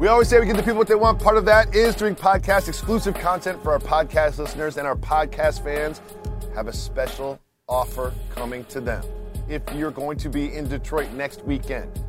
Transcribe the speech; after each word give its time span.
We 0.00 0.08
always 0.08 0.28
say 0.28 0.40
we 0.40 0.46
give 0.46 0.56
the 0.56 0.62
people 0.62 0.78
what 0.78 0.88
they 0.88 0.94
want. 0.94 1.20
Part 1.20 1.36
of 1.36 1.44
that 1.44 1.74
is 1.74 1.94
doing 1.94 2.14
podcast 2.14 2.68
exclusive 2.68 3.12
content 3.12 3.62
for 3.62 3.72
our 3.72 3.78
podcast 3.78 4.38
listeners 4.38 4.78
and 4.78 4.86
our 4.86 4.96
podcast 4.96 5.62
fans. 5.62 6.00
Have 6.54 6.68
a 6.68 6.72
special 6.72 7.38
offer 7.68 8.14
coming 8.30 8.64
to 8.70 8.80
them. 8.80 9.04
If 9.46 9.60
you're 9.74 9.90
going 9.90 10.16
to 10.16 10.30
be 10.30 10.54
in 10.54 10.66
Detroit 10.70 11.12
next 11.12 11.44
weekend, 11.44 12.02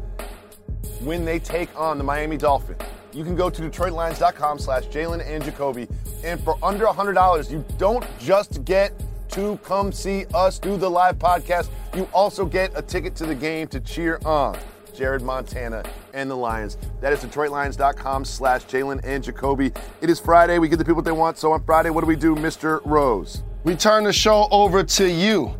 when 1.02 1.25
they 1.25 1.38
take 1.38 1.68
on 1.77 1.98
the 1.98 2.04
Miami 2.05 2.38
Dolphins, 2.38 2.82
you 3.12 3.25
can 3.25 3.36
go 3.36 3.50
to 3.50 3.62
DetroitLions.com 3.62 4.58
slash 4.58 4.86
Jalen 4.86 5.28
and 5.28 5.44
Jacoby. 5.44 5.89
And 6.23 6.42
for 6.46 6.58
under 6.64 6.86
$100, 6.86 7.52
you 7.52 7.66
don't 7.78 8.05
just 8.21 8.64
get 8.64 8.94
to 9.32 9.58
come 9.66 9.92
see 9.92 10.28
us 10.34 10.60
do 10.60 10.78
the 10.78 10.89
live 10.89 11.20
podcast, 11.20 11.68
you 11.94 12.08
also 12.14 12.46
get 12.46 12.71
a 12.73 12.82
ticket 12.82 13.16
to 13.16 13.26
the 13.26 13.36
game 13.36 13.68
to 13.68 13.82
cheer 13.82 14.18
on 14.23 14.58
Jared 14.92 15.21
Montana 15.21 15.84
and 16.14 16.30
the 16.30 16.36
Lions. 16.36 16.78
That 16.99 17.13
is 17.13 17.20
DetroitLions.com 17.20 18.26
slash 18.26 18.66
Jalen 18.66 19.02
and 19.04 19.23
Jacoby. 19.23 19.72
It 20.02 20.09
is 20.09 20.20
Friday. 20.20 20.59
We 20.59 20.70
give 20.70 20.80
the 20.80 20.86
people 20.86 20.98
what 20.98 21.05
they 21.05 21.12
want. 21.12 21.38
So 21.38 21.52
on 21.54 21.63
Friday, 21.63 21.90
what 21.90 22.02
do 22.02 22.08
we 22.08 22.16
do, 22.16 22.36
Mr. 22.36 22.82
Rose? 22.86 23.44
We 23.63 23.76
turn 23.76 24.04
the 24.04 24.13
show 24.13 24.48
over 24.52 24.84
to 24.84 25.09
you, 25.09 25.55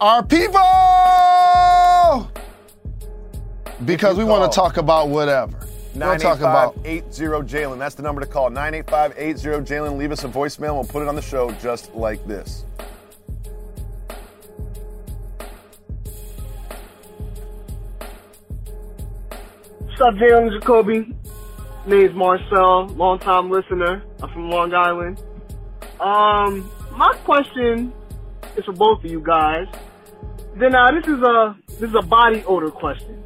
our 0.00 0.22
people, 0.22 0.60
because 3.84 4.18
we 4.18 4.24
want 4.24 4.50
to 4.50 4.54
talk 4.54 4.76
about 4.76 5.08
whatever. 5.08 5.58
We'll 5.94 6.18
talk 6.18 6.38
about 6.38 6.76
985 6.84 7.46
Jalen. 7.46 7.78
That's 7.78 7.94
the 7.94 8.02
number 8.02 8.20
to 8.20 8.26
call. 8.26 8.50
985 8.50 9.14
80 9.16 9.40
Jalen. 9.64 9.96
Leave 9.98 10.12
us 10.12 10.22
a 10.24 10.28
voicemail. 10.28 10.74
We'll 10.74 10.84
put 10.84 11.02
it 11.02 11.08
on 11.08 11.16
the 11.16 11.22
show 11.22 11.50
just 11.52 11.94
like 11.94 12.24
this. 12.26 12.64
What's 19.98 20.14
up, 20.14 20.22
Jalen 20.22 20.52
Jacoby? 20.52 21.12
Name's 21.84 22.14
Marcel, 22.14 22.86
longtime 22.86 23.50
listener. 23.50 24.00
I'm 24.22 24.30
from 24.30 24.48
Long 24.48 24.72
Island. 24.72 25.20
Um, 25.98 26.70
my 26.96 27.12
question 27.24 27.92
is 28.56 28.64
for 28.64 28.74
both 28.74 29.02
of 29.02 29.10
you 29.10 29.20
guys. 29.20 29.66
Then 30.54 30.70
now 30.70 30.92
this 30.92 31.04
is 31.04 31.20
a 31.20 31.56
this 31.80 31.90
is 31.90 31.96
a 31.96 32.06
body 32.06 32.44
odor 32.44 32.70
question. 32.70 33.24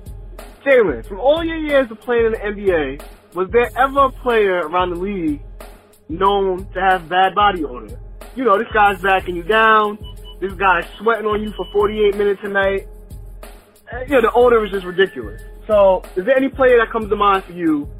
Jalen, 0.64 1.04
from 1.06 1.20
all 1.20 1.44
your 1.44 1.58
years 1.58 1.90
of 1.90 2.00
playing 2.00 2.24
in 2.24 2.32
the 2.32 2.38
NBA, 2.38 3.04
was 3.34 3.50
there 3.50 3.70
ever 3.76 4.06
a 4.06 4.10
player 4.10 4.60
around 4.66 4.94
the 4.94 4.96
league 4.96 5.42
known 6.08 6.66
to 6.72 6.80
have 6.80 7.06
bad 7.06 7.34
body 7.34 7.66
odor? 7.66 8.00
You 8.34 8.44
know, 8.44 8.56
this 8.56 8.72
guy's 8.72 8.98
backing 9.02 9.36
you 9.36 9.42
down. 9.42 9.98
This 10.40 10.54
guy's 10.54 10.86
sweating 10.98 11.26
on 11.26 11.42
you 11.42 11.52
for 11.54 11.66
48 11.70 12.16
minutes 12.16 12.40
a 12.44 12.48
night. 12.48 12.88
You 14.00 14.08
know, 14.08 14.20
the 14.22 14.32
odor 14.32 14.64
is 14.64 14.70
just 14.70 14.86
ridiculous. 14.86 15.42
So, 15.66 16.02
is 16.16 16.24
there 16.24 16.36
any 16.36 16.48
player 16.48 16.78
that 16.78 16.90
comes 16.90 17.08
to 17.10 17.16
mind 17.16 17.44
for 17.44 17.52
you 17.52 17.90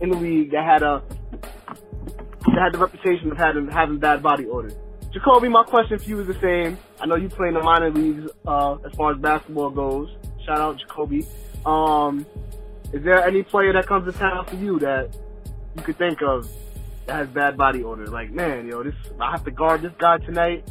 in 0.00 0.10
the 0.10 0.16
league 0.16 0.52
that 0.52 0.64
had 0.64 0.82
a 0.82 1.02
that 1.42 2.58
had 2.58 2.72
the 2.72 2.78
reputation 2.78 3.30
of 3.32 3.38
having 3.38 3.68
having 3.68 3.98
bad 3.98 4.22
body 4.22 4.46
odor? 4.46 4.70
Jacoby, 5.12 5.48
my 5.48 5.64
question 5.64 5.98
for 5.98 6.08
you 6.08 6.20
is 6.20 6.26
the 6.28 6.40
same. 6.40 6.78
I 7.00 7.06
know 7.06 7.16
you 7.16 7.28
play 7.28 7.48
in 7.48 7.54
the 7.54 7.62
minor 7.62 7.90
leagues 7.90 8.30
uh, 8.46 8.76
as 8.86 8.92
far 8.94 9.12
as 9.12 9.18
basketball 9.18 9.70
goes. 9.70 10.08
Shout 10.46 10.58
out 10.58 10.78
Jacoby. 10.78 11.26
Um, 11.66 12.24
is 12.92 13.02
there 13.02 13.24
any 13.24 13.42
player 13.42 13.72
that 13.72 13.86
comes 13.86 14.12
to 14.12 14.18
town 14.18 14.46
for 14.46 14.56
you 14.56 14.78
that 14.80 15.16
you 15.74 15.82
could 15.82 15.98
think 15.98 16.22
of 16.22 16.48
that 17.06 17.16
has 17.16 17.28
bad 17.28 17.56
body 17.56 17.82
odor? 17.82 18.06
Like, 18.06 18.30
man, 18.30 18.68
yo, 18.68 18.84
this 18.84 18.94
I 19.18 19.32
have 19.32 19.44
to 19.44 19.50
guard 19.50 19.82
this 19.82 19.92
guy 19.98 20.18
tonight. 20.18 20.70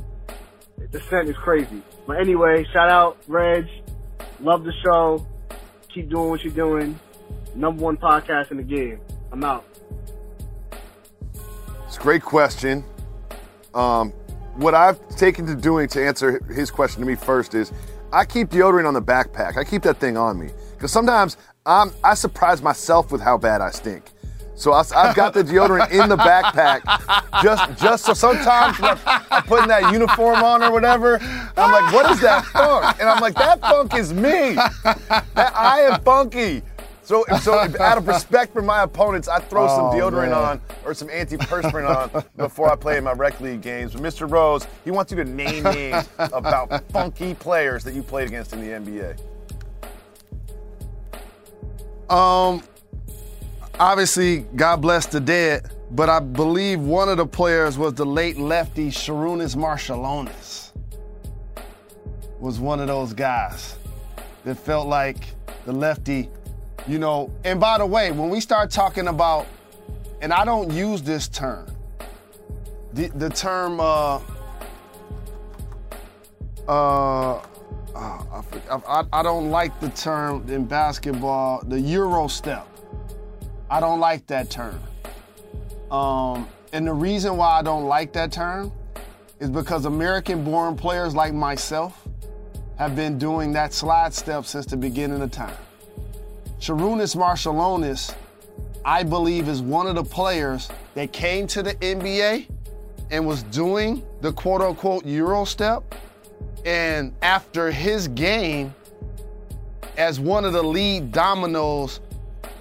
The 0.92 1.02
scent 1.02 1.28
is 1.28 1.36
crazy. 1.36 1.82
But 2.08 2.22
anyway, 2.22 2.66
shout 2.72 2.90
out 2.90 3.18
Reg. 3.28 3.68
Love 4.42 4.64
the 4.64 4.74
show. 4.84 5.26
Keep 5.94 6.10
doing 6.10 6.30
what 6.30 6.44
you're 6.44 6.54
doing. 6.54 7.00
Number 7.56 7.84
one 7.84 7.98
podcast 7.98 8.52
in 8.52 8.58
the 8.58 8.64
game. 8.64 9.00
I'm 9.32 9.44
out. 9.44 9.66
It's 11.88 11.98
a 11.98 12.00
great 12.00 12.22
question. 12.22 12.84
Um, 13.74 14.12
what 14.56 14.74
I've 14.74 15.08
taken 15.16 15.46
to 15.48 15.56
doing 15.56 15.88
to 15.90 16.06
answer 16.06 16.44
his 16.54 16.72
question 16.72 17.02
to 17.02 17.08
me 17.08 17.16
first 17.16 17.54
is 17.54 17.72
I 18.12 18.26
keep 18.26 18.50
deodorant 18.50 18.88
on 18.88 18.94
the 18.94 19.02
backpack. 19.02 19.58
I 19.58 19.64
keep 19.64 19.84
that 19.84 19.98
thing 19.98 20.18
on 20.18 20.40
me 20.40 20.50
because 20.74 20.92
sometimes 20.92 21.38
I'm, 21.66 21.92
I 22.04 22.14
surprise 22.14 22.62
myself 22.62 23.12
with 23.12 23.22
how 23.22 23.38
bad 23.38 23.62
I 23.62 23.70
stink. 23.72 24.12
So 24.60 24.74
I, 24.74 24.84
have 25.06 25.16
got 25.16 25.34
the 25.34 25.42
deodorant 25.42 25.90
in 25.92 26.10
the 26.10 26.18
backpack, 26.18 26.82
just 27.42 27.82
just 27.82 28.04
so 28.04 28.14
sometimes 28.14 28.78
when 28.78 28.98
I'm 29.06 29.44
putting 29.44 29.70
that 29.70 29.94
uniform 29.94 30.44
on 30.44 30.62
or 30.62 30.70
whatever, 30.70 31.18
I'm 31.56 31.72
like, 31.72 31.94
what 31.94 32.12
is 32.12 32.20
that 32.20 32.44
funk? 32.48 32.98
And 33.00 33.08
I'm 33.08 33.22
like, 33.22 33.36
that 33.36 33.62
funk 33.62 33.96
is 33.96 34.14
me. 34.14 34.56
That 34.56 35.54
I 35.56 35.84
am 35.84 36.02
funky. 36.02 36.62
So, 37.04 37.24
so 37.42 37.54
out 37.80 37.98
of 37.98 38.06
respect 38.08 38.52
for 38.52 38.62
my 38.62 38.84
opponents, 38.84 39.30
I 39.30 39.40
throw 39.40 39.66
some 39.70 39.86
Oh, 39.86 39.92
deodorant 39.94 40.32
man. 40.32 40.34
on 40.34 40.62
or 40.84 40.94
some 40.94 41.08
antiperspirant 41.08 42.14
on 42.14 42.24
before 42.36 42.70
I 42.70 42.76
play 42.76 42.98
in 42.98 43.06
my 43.06 43.14
rec 43.14 43.40
league 43.40 43.62
games. 43.62 43.94
But 43.94 44.02
Mr. 44.02 44.30
Rose, 44.30 44.68
he 44.84 44.92
wants 44.92 45.10
you 45.12 45.16
to 45.18 45.26
name 45.26 45.64
names 45.64 46.10
about 46.20 46.84
funky 46.92 47.34
players 47.34 47.86
that 47.86 47.94
you 47.94 48.04
played 48.04 48.28
against 48.28 48.52
in 48.52 48.60
the 48.60 48.68
NBA. 48.68 49.20
Um, 52.14 52.62
obviously, 53.80 54.40
God 54.56 54.82
bless 54.82 55.06
the 55.06 55.20
dead, 55.20 55.72
but 55.92 56.10
I 56.10 56.20
believe 56.20 56.80
one 56.82 57.10
of 57.10 57.18
the 57.18 57.26
players 57.26 57.78
was 57.78 57.94
the 57.94 58.06
late 58.06 58.38
lefty 58.38 58.90
Sarunas 58.90 59.56
Marciulionis. 59.56 60.72
Was 62.40 62.60
one 62.60 62.80
of 62.80 62.88
those 62.88 63.14
guys 63.14 63.76
that 64.46 64.56
felt 64.56 64.88
like 64.88 65.18
the 65.66 65.74
lefty, 65.74 66.30
you 66.88 67.00
know. 67.00 67.32
And 67.44 67.60
by 67.60 67.78
the 67.78 67.86
way, 67.86 68.12
when 68.12 68.30
we 68.30 68.40
start 68.40 68.72
talking 68.72 69.08
about, 69.08 69.46
and 70.22 70.32
I 70.32 70.46
don't 70.46 70.72
use 70.72 71.02
this 71.02 71.28
term, 71.28 71.68
the, 72.94 73.08
the 73.10 73.30
term, 73.30 73.80
uh, 73.80 74.22
uh, 76.68 77.36
uh, 77.36 77.42
I, 77.96 78.44
I, 78.88 79.04
I 79.12 79.24
don't 79.24 79.50
like 79.50 79.78
the 79.82 79.90
term 79.90 80.50
in 80.50 80.66
basketball, 80.66 81.62
the 81.66 81.80
Euro 81.80 82.28
step. 82.28 82.69
I 83.72 83.80
don't 83.80 84.00
like 84.00 84.26
that 84.28 84.50
term. 84.50 84.80
Um, 85.92 86.48
and 86.74 86.88
the 86.88 86.94
reason 86.94 87.38
why 87.38 87.60
I 87.60 87.62
don't 87.62 87.86
like 87.86 88.14
that 88.14 88.32
term 88.32 88.72
is 89.40 89.50
because 89.50 89.86
American 89.86 90.44
born 90.44 90.76
players 90.76 91.16
like 91.16 91.34
myself 91.34 92.08
have 92.78 92.96
been 92.96 93.18
doing 93.18 93.54
that 93.54 93.74
slide 93.74 94.14
step 94.14 94.46
since 94.46 94.66
the 94.66 94.78
beginning 94.78 95.22
of 95.22 95.32
time. 95.32 95.58
Sarunas 96.60 97.16
Marciulionis, 97.16 98.14
I 98.84 99.04
believe, 99.04 99.48
is 99.48 99.62
one 99.62 99.88
of 99.88 99.96
the 99.96 100.04
players 100.04 100.70
that 100.96 101.14
came 101.14 101.48
to 101.48 101.64
the 101.64 101.76
NBA 101.76 102.48
and 103.12 103.26
was 103.26 103.44
doing 103.44 104.04
the 104.22 104.34
quote 104.34 104.62
unquote 104.62 105.06
Euro 105.06 105.46
step. 105.46 105.96
And 106.66 107.14
after 107.22 107.72
his 107.72 108.08
game, 108.10 108.74
as 109.98 110.20
one 110.20 110.44
of 110.44 110.54
the 110.54 110.64
lead 110.64 111.12
dominoes, 111.12 112.00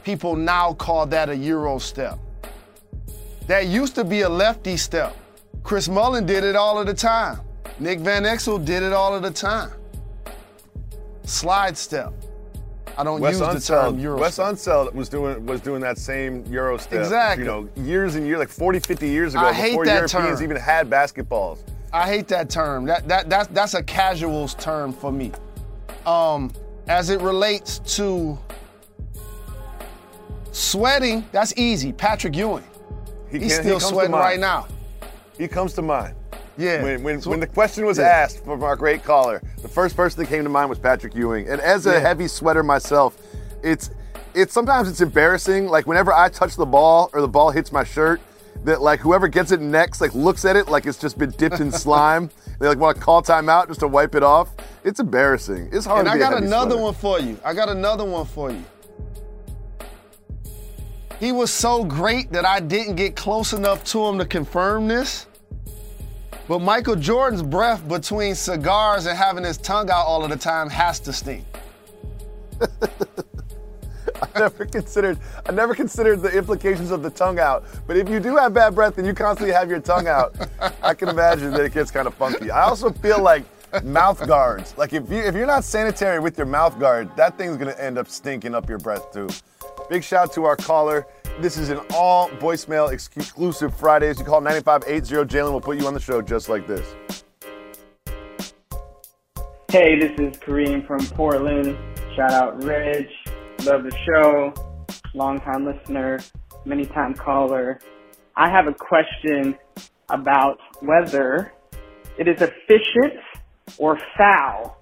people 0.04 0.36
now 0.36 0.72
call 0.74 1.06
that 1.06 1.28
a 1.28 1.36
Euro 1.36 1.78
step. 1.78 2.18
That 3.46 3.66
used 3.66 3.94
to 3.94 4.04
be 4.04 4.22
a 4.22 4.28
lefty 4.28 4.76
step. 4.76 5.16
Chris 5.62 5.88
Mullin 5.88 6.26
did 6.26 6.44
it 6.44 6.56
all 6.56 6.78
of 6.78 6.86
the 6.86 6.94
time. 6.94 7.40
Nick 7.78 8.00
Van 8.00 8.24
Exel 8.24 8.64
did 8.64 8.82
it 8.82 8.92
all 8.92 9.14
of 9.14 9.22
the 9.22 9.30
time. 9.30 9.70
Slide 11.24 11.76
step. 11.76 12.12
I 12.96 13.04
don't 13.04 13.20
Wes 13.20 13.38
use 13.38 13.66
the 13.66 13.74
term 13.74 13.96
Unseld, 13.96 14.02
Euro 14.02 14.20
Wes 14.20 14.34
step. 14.34 14.46
Unseld 14.46 14.92
was 14.92 15.08
doing 15.08 15.46
was 15.46 15.60
doing 15.60 15.80
that 15.82 15.98
same 15.98 16.44
Euro 16.46 16.78
step. 16.78 16.98
Exactly. 17.00 17.44
You 17.44 17.50
know, 17.50 17.68
years 17.76 18.16
and 18.16 18.26
years, 18.26 18.40
like 18.40 18.48
40, 18.48 18.80
50 18.80 19.08
years 19.08 19.34
ago, 19.34 19.44
I 19.44 19.52
hate 19.52 19.70
before 19.70 19.86
that 19.86 19.94
Europeans 20.12 20.38
term. 20.38 20.42
even 20.42 20.56
had 20.56 20.90
basketballs. 20.90 21.60
I 21.92 22.08
hate 22.08 22.26
that 22.28 22.50
term. 22.50 22.86
That 22.86 23.06
that 23.06 23.30
that's 23.30 23.48
that's 23.48 23.74
a 23.74 23.82
casuals 23.84 24.54
term 24.54 24.92
for 24.92 25.12
me. 25.12 25.32
Um, 26.06 26.52
as 26.88 27.10
it 27.10 27.20
relates 27.20 27.78
to 27.96 28.36
sweating, 30.52 31.26
that's 31.32 31.52
easy. 31.56 31.92
Patrick 31.92 32.34
Ewing, 32.36 32.64
He 33.30 33.38
he's 33.38 33.56
can- 33.58 33.64
he 33.64 33.68
still 33.68 33.78
comes 33.80 33.84
sweating 33.92 34.12
right 34.12 34.38
now. 34.40 34.66
He 35.36 35.48
comes 35.48 35.72
to 35.74 35.82
mind. 35.82 36.14
Yeah. 36.56 36.82
When, 36.82 37.02
when, 37.04 37.20
So- 37.22 37.30
when 37.30 37.40
the 37.40 37.46
question 37.46 37.86
was 37.86 37.98
Yeah. 37.98 38.04
asked 38.06 38.44
from 38.44 38.62
our 38.64 38.74
great 38.74 39.04
caller, 39.04 39.40
the 39.62 39.68
first 39.68 39.96
person 39.96 40.20
that 40.20 40.28
came 40.28 40.42
to 40.42 40.50
mind 40.50 40.68
was 40.70 40.78
Patrick 40.78 41.14
Ewing. 41.14 41.48
And 41.48 41.60
as 41.60 41.86
a 41.86 41.92
Yeah. 41.92 41.98
heavy 42.00 42.26
sweater 42.28 42.62
myself, 42.62 43.16
it's 43.62 43.90
it's 44.34 44.52
sometimes 44.52 44.88
it's 44.88 45.00
embarrassing. 45.00 45.68
Like 45.68 45.86
whenever 45.86 46.12
I 46.12 46.28
touch 46.28 46.54
the 46.56 46.66
ball 46.66 47.10
or 47.12 47.20
the 47.20 47.28
ball 47.28 47.50
hits 47.50 47.72
my 47.72 47.82
shirt, 47.82 48.20
that 48.64 48.80
like 48.82 49.00
whoever 49.00 49.26
gets 49.26 49.52
it 49.52 49.60
next 49.60 50.00
like 50.00 50.14
looks 50.14 50.44
at 50.44 50.54
it 50.54 50.68
like 50.68 50.84
it's 50.86 50.98
just 50.98 51.16
been 51.18 51.30
dipped 51.30 51.60
in 51.60 51.70
slime. 51.84 52.30
They 52.60 52.68
like 52.68 52.78
want 52.78 52.96
to 52.98 53.02
call 53.02 53.22
timeout 53.22 53.68
just 53.68 53.80
to 53.80 53.88
wipe 53.88 54.14
it 54.14 54.22
off. 54.22 54.48
It's 54.84 55.00
embarrassing. 55.00 55.70
It's 55.72 55.86
hard. 55.86 56.06
and 56.06 56.08
to 56.08 56.12
I 56.12 56.18
got 56.18 56.42
another 56.42 56.72
sweater. 56.72 56.82
one 56.82 56.94
for 56.94 57.20
you. 57.20 57.38
I 57.44 57.54
got 57.54 57.68
another 57.68 58.04
one 58.04 58.26
for 58.26 58.50
you. 58.50 58.62
He 61.20 61.32
was 61.32 61.52
so 61.52 61.84
great 61.84 62.30
that 62.32 62.44
I 62.44 62.60
didn't 62.60 62.94
get 62.94 63.16
close 63.16 63.52
enough 63.52 63.82
to 63.86 64.06
him 64.06 64.18
to 64.18 64.24
confirm 64.24 64.86
this. 64.86 65.26
But 66.46 66.60
Michael 66.60 66.96
Jordan's 66.96 67.42
breath 67.42 67.86
between 67.88 68.34
cigars 68.34 69.06
and 69.06 69.18
having 69.18 69.44
his 69.44 69.58
tongue 69.58 69.90
out 69.90 70.06
all 70.06 70.24
of 70.24 70.30
the 70.30 70.36
time 70.36 70.70
has 70.70 71.00
to 71.00 71.12
stink. 71.12 71.44
I 74.20 74.38
never 74.38 74.64
considered 74.64 75.18
I 75.46 75.52
never 75.52 75.74
considered 75.74 76.22
the 76.22 76.30
implications 76.30 76.90
of 76.90 77.02
the 77.02 77.10
tongue 77.10 77.38
out. 77.38 77.64
But 77.86 77.96
if 77.96 78.08
you 78.08 78.18
do 78.20 78.36
have 78.36 78.54
bad 78.54 78.74
breath 78.74 78.98
and 78.98 79.06
you 79.06 79.12
constantly 79.12 79.52
have 79.52 79.68
your 79.68 79.80
tongue 79.80 80.08
out, 80.08 80.34
I 80.82 80.94
can 80.94 81.08
imagine 81.08 81.50
that 81.52 81.60
it 81.60 81.74
gets 81.74 81.90
kind 81.90 82.06
of 82.06 82.14
funky. 82.14 82.50
I 82.50 82.62
also 82.62 82.90
feel 82.90 83.20
like 83.20 83.44
mouth 83.82 84.26
guards. 84.26 84.76
Like 84.76 84.92
if 84.92 85.10
you 85.10 85.18
if 85.18 85.34
you're 85.34 85.46
not 85.46 85.64
sanitary 85.64 86.20
with 86.20 86.36
your 86.36 86.46
mouth 86.46 86.78
guard, 86.78 87.14
that 87.16 87.36
thing's 87.38 87.56
gonna 87.56 87.72
end 87.72 87.98
up 87.98 88.08
stinking 88.08 88.54
up 88.54 88.68
your 88.68 88.78
breath 88.78 89.12
too. 89.12 89.28
Big 89.88 90.02
shout 90.04 90.32
to 90.34 90.44
our 90.44 90.56
caller. 90.56 91.06
This 91.40 91.56
is 91.56 91.70
an 91.70 91.80
all 91.94 92.28
voicemail 92.30 92.92
exclusive 92.92 93.74
Fridays. 93.74 94.18
You 94.18 94.24
call 94.24 94.40
9580 94.40 95.34
Jalen, 95.34 95.50
we'll 95.50 95.60
put 95.60 95.78
you 95.78 95.86
on 95.86 95.94
the 95.94 96.00
show 96.00 96.20
just 96.20 96.48
like 96.48 96.66
this. 96.66 96.94
Hey, 99.70 99.98
this 99.98 100.12
is 100.18 100.36
Kareem 100.38 100.86
from 100.86 101.00
Portland. 101.08 101.76
Shout 102.16 102.32
out 102.32 102.64
Rich. 102.64 103.10
Love 103.64 103.84
the 103.84 103.96
show. 104.06 104.52
Long 105.14 105.40
time 105.40 105.64
listener, 105.64 106.20
many 106.64 106.86
time 106.86 107.14
caller. 107.14 107.80
I 108.36 108.48
have 108.48 108.66
a 108.66 108.74
question 108.74 109.56
about 110.08 110.58
whether 110.80 111.52
it 112.18 112.28
is 112.28 112.40
efficient 112.40 113.20
or 113.76 113.98
foul 114.16 114.78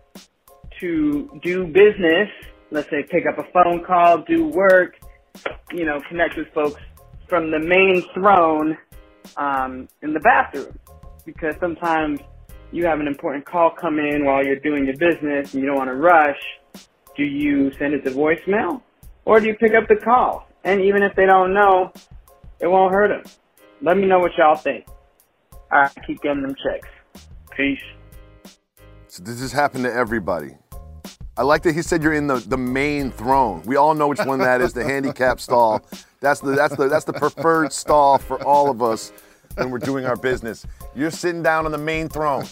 to 0.81 1.41
do 1.43 1.67
business, 1.67 2.29
let's 2.71 2.89
say 2.91 3.03
pick 3.03 3.25
up 3.27 3.39
a 3.39 3.51
phone 3.53 3.85
call, 3.85 4.23
do 4.23 4.47
work, 4.47 4.97
you 5.73 5.85
know, 5.85 6.01
connect 6.09 6.37
with 6.37 6.49
folks 6.53 6.81
from 7.29 7.51
the 7.51 7.59
main 7.59 8.05
throne 8.15 8.77
um, 9.37 9.89
in 10.03 10.13
the 10.13 10.21
bathroom. 10.21 10.79
Because 11.25 11.55
sometimes 11.59 12.21
you 12.73 12.85
have 12.87 13.01
an 13.01 13.07
important 13.07 13.45
call 13.45 13.71
come 13.71 13.99
in 13.99 14.25
while 14.25 14.45
you're 14.45 14.61
doing 14.61 14.85
your 14.85 14.97
business 14.97 15.53
and 15.53 15.63
you 15.63 15.67
don't 15.67 15.77
want 15.77 15.91
to 15.91 15.97
rush. 15.97 16.39
Do 17.17 17.25
you 17.25 17.73
send 17.79 17.95
it 17.95 18.05
to 18.05 18.11
voicemail 18.11 18.83
or 19.25 19.41
do 19.41 19.47
you 19.47 19.55
pick 19.55 19.75
up 19.75 19.89
the 19.89 19.97
call? 19.97 20.47
And 20.65 20.81
even 20.83 21.03
if 21.03 21.15
they 21.17 21.27
don't 21.27 21.55
know, 21.55 21.93
it 22.61 22.67
won't 22.67 22.93
hurt 22.93 23.09
them. 23.09 23.33
Let 23.83 23.97
me 23.97 24.07
know 24.07 24.19
what 24.19 24.33
y'all 24.37 24.57
think. 24.57 24.87
All 25.73 25.83
right, 25.83 25.93
keep 26.07 26.21
getting 26.23 26.43
them 26.43 26.55
checks. 26.55 26.89
Peace. 27.57 27.79
So 29.17 29.23
this 29.23 29.41
has 29.41 29.51
happened 29.51 29.85
to 29.85 29.91
everybody. 29.95 30.59
I 31.39 31.43
like 31.43 31.63
that 31.63 31.75
he 31.75 31.81
said 31.81 32.03
you're 32.03 32.13
in 32.13 32.27
the, 32.27 32.37
the 32.37 32.59
main 32.59 33.11
throne. 33.11 33.63
We 33.65 33.77
all 33.77 33.95
know 33.95 34.09
which 34.09 34.21
one 34.21 34.41
that 34.41 34.61
is, 34.61 34.75
the 34.75 34.85
handicap 34.85 35.41
stall. 35.41 35.81
That's 36.21 36.41
the 36.41 36.51
that's 36.51 36.77
the 36.77 36.87
that's 36.89 37.07
the 37.07 37.15
preferred 37.15 37.73
stall 37.73 38.19
for 38.19 38.45
all 38.45 38.69
of 38.71 38.83
us 38.83 39.15
when 39.55 39.71
we're 39.71 39.79
doing 39.79 40.05
our 40.05 40.17
business. 40.17 40.67
You're 40.95 41.11
sitting 41.11 41.43
down 41.43 41.65
on 41.65 41.73
the 41.73 41.79
main 41.79 42.11
throne. 42.11 42.45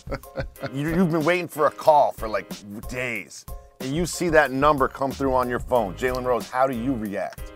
You, 0.73 0.89
have 0.89 1.13
been 1.13 1.23
waiting 1.23 1.49
for 1.49 1.67
a 1.67 1.71
call 1.71 2.13
for 2.13 2.29
like 2.29 2.49
days, 2.89 3.45
and 3.81 3.95
you 3.95 4.07
see 4.07 4.31
that 4.31 4.51
number 4.51 4.89
come 4.89 5.11
through 5.11 5.35
on 5.35 5.51
your 5.51 5.61
phone. 5.61 5.95
Jalen 5.97 6.25
Rose, 6.25 6.49
how 6.49 6.67
do 6.67 6.75
you 6.75 6.95
react? 6.95 7.53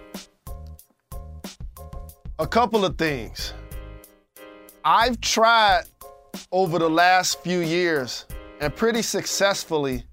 A 2.39 2.47
couple 2.47 2.85
of 2.85 2.99
things. 2.99 3.55
I've 4.85 5.19
tried 5.23 5.85
over 6.53 6.79
the 6.79 6.91
last 6.91 7.41
few 7.41 7.61
years 7.61 8.27
and 8.61 8.75
pretty 8.75 9.03
successfully 9.03 10.05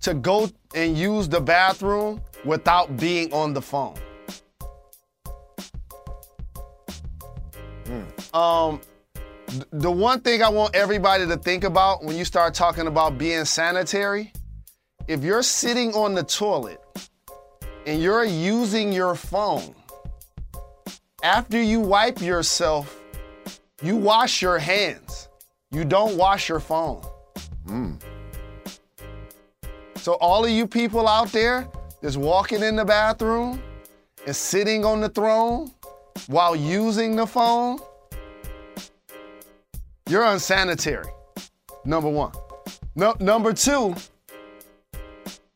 to 0.00 0.14
go 0.14 0.48
and 0.74 0.96
use 0.96 1.28
the 1.28 1.40
bathroom 1.40 2.20
without 2.44 2.96
being 2.96 3.32
on 3.32 3.52
the 3.52 3.62
phone. 3.62 3.96
Mm. 7.84 8.34
Um, 8.34 8.80
th- 9.46 9.64
the 9.72 9.90
one 9.90 10.20
thing 10.20 10.42
I 10.42 10.48
want 10.48 10.74
everybody 10.74 11.26
to 11.26 11.36
think 11.36 11.64
about 11.64 12.02
when 12.04 12.16
you 12.16 12.24
start 12.24 12.54
talking 12.54 12.86
about 12.86 13.18
being 13.18 13.44
sanitary, 13.44 14.32
if 15.08 15.22
you're 15.22 15.42
sitting 15.42 15.94
on 15.94 16.14
the 16.14 16.22
toilet 16.22 16.80
and 17.86 18.02
you're 18.02 18.24
using 18.24 18.92
your 18.92 19.14
phone, 19.14 19.74
after 21.22 21.60
you 21.60 21.80
wipe 21.80 22.20
yourself, 22.20 23.00
you 23.82 23.96
wash 23.96 24.42
your 24.42 24.58
hands. 24.58 25.28
You 25.70 25.84
don't 25.84 26.16
wash 26.16 26.48
your 26.48 26.60
phone. 26.60 27.02
Mm. 27.66 28.00
So, 29.96 30.14
all 30.14 30.44
of 30.44 30.50
you 30.50 30.66
people 30.66 31.06
out 31.06 31.30
there 31.30 31.68
that's 32.00 32.16
walking 32.16 32.62
in 32.62 32.74
the 32.74 32.84
bathroom 32.84 33.62
and 34.26 34.34
sitting 34.34 34.84
on 34.84 35.00
the 35.00 35.08
throne 35.08 35.70
while 36.26 36.56
using 36.56 37.14
the 37.14 37.26
phone, 37.26 37.78
you're 40.08 40.24
unsanitary. 40.24 41.08
Number 41.84 42.08
one. 42.08 42.32
No, 42.94 43.14
number 43.20 43.52
two, 43.52 43.94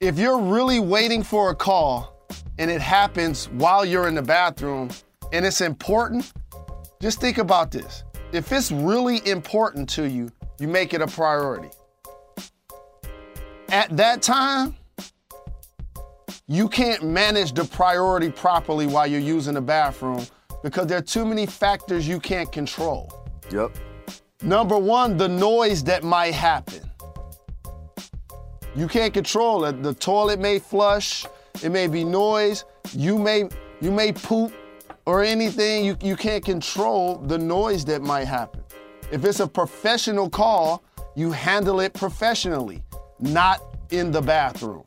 if 0.00 0.18
you're 0.18 0.40
really 0.40 0.80
waiting 0.80 1.22
for 1.22 1.50
a 1.50 1.54
call 1.54 2.16
and 2.58 2.70
it 2.70 2.80
happens 2.80 3.46
while 3.50 3.84
you're 3.84 4.08
in 4.08 4.14
the 4.14 4.22
bathroom 4.22 4.90
and 5.32 5.44
it's 5.44 5.60
important, 5.60 6.32
just 7.02 7.20
think 7.20 7.38
about 7.38 7.70
this. 7.70 8.04
If 8.32 8.52
it's 8.52 8.70
really 8.70 9.26
important 9.28 9.88
to 9.90 10.08
you, 10.08 10.30
you 10.58 10.68
make 10.68 10.94
it 10.94 11.02
a 11.02 11.06
priority 11.06 11.70
at 13.68 13.96
that 13.96 14.22
time, 14.22 14.76
you 16.48 16.68
can't 16.68 17.02
manage 17.02 17.52
the 17.52 17.64
priority 17.64 18.30
properly 18.30 18.86
while 18.86 19.06
you're 19.06 19.20
using 19.20 19.54
the 19.54 19.60
bathroom 19.60 20.24
because 20.62 20.86
there 20.86 20.98
are 20.98 21.02
too 21.02 21.24
many 21.24 21.46
factors 21.46 22.06
you 22.06 22.20
can't 22.20 22.50
control. 22.52 23.12
Yep. 23.50 23.76
Number 24.42 24.78
one, 24.78 25.16
the 25.16 25.28
noise 25.28 25.82
that 25.84 26.04
might 26.04 26.34
happen. 26.34 26.88
You 28.76 28.86
can't 28.86 29.12
control 29.12 29.64
it. 29.64 29.82
The 29.82 29.94
toilet 29.94 30.38
may 30.38 30.58
flush, 30.58 31.26
it 31.62 31.70
may 31.70 31.86
be 31.86 32.04
noise, 32.04 32.64
you 32.92 33.18
may 33.18 33.48
you 33.80 33.90
may 33.90 34.12
poop 34.12 34.52
or 35.06 35.22
anything. 35.22 35.84
You, 35.84 35.96
you 36.00 36.16
can't 36.16 36.44
control 36.44 37.16
the 37.16 37.38
noise 37.38 37.84
that 37.86 38.02
might 38.02 38.26
happen. 38.26 38.62
If 39.10 39.24
it's 39.24 39.40
a 39.40 39.46
professional 39.46 40.28
call, 40.28 40.82
you 41.14 41.32
handle 41.32 41.80
it 41.80 41.94
professionally 41.94 42.82
not 43.20 43.62
in 43.90 44.10
the 44.10 44.20
bathroom. 44.20 44.84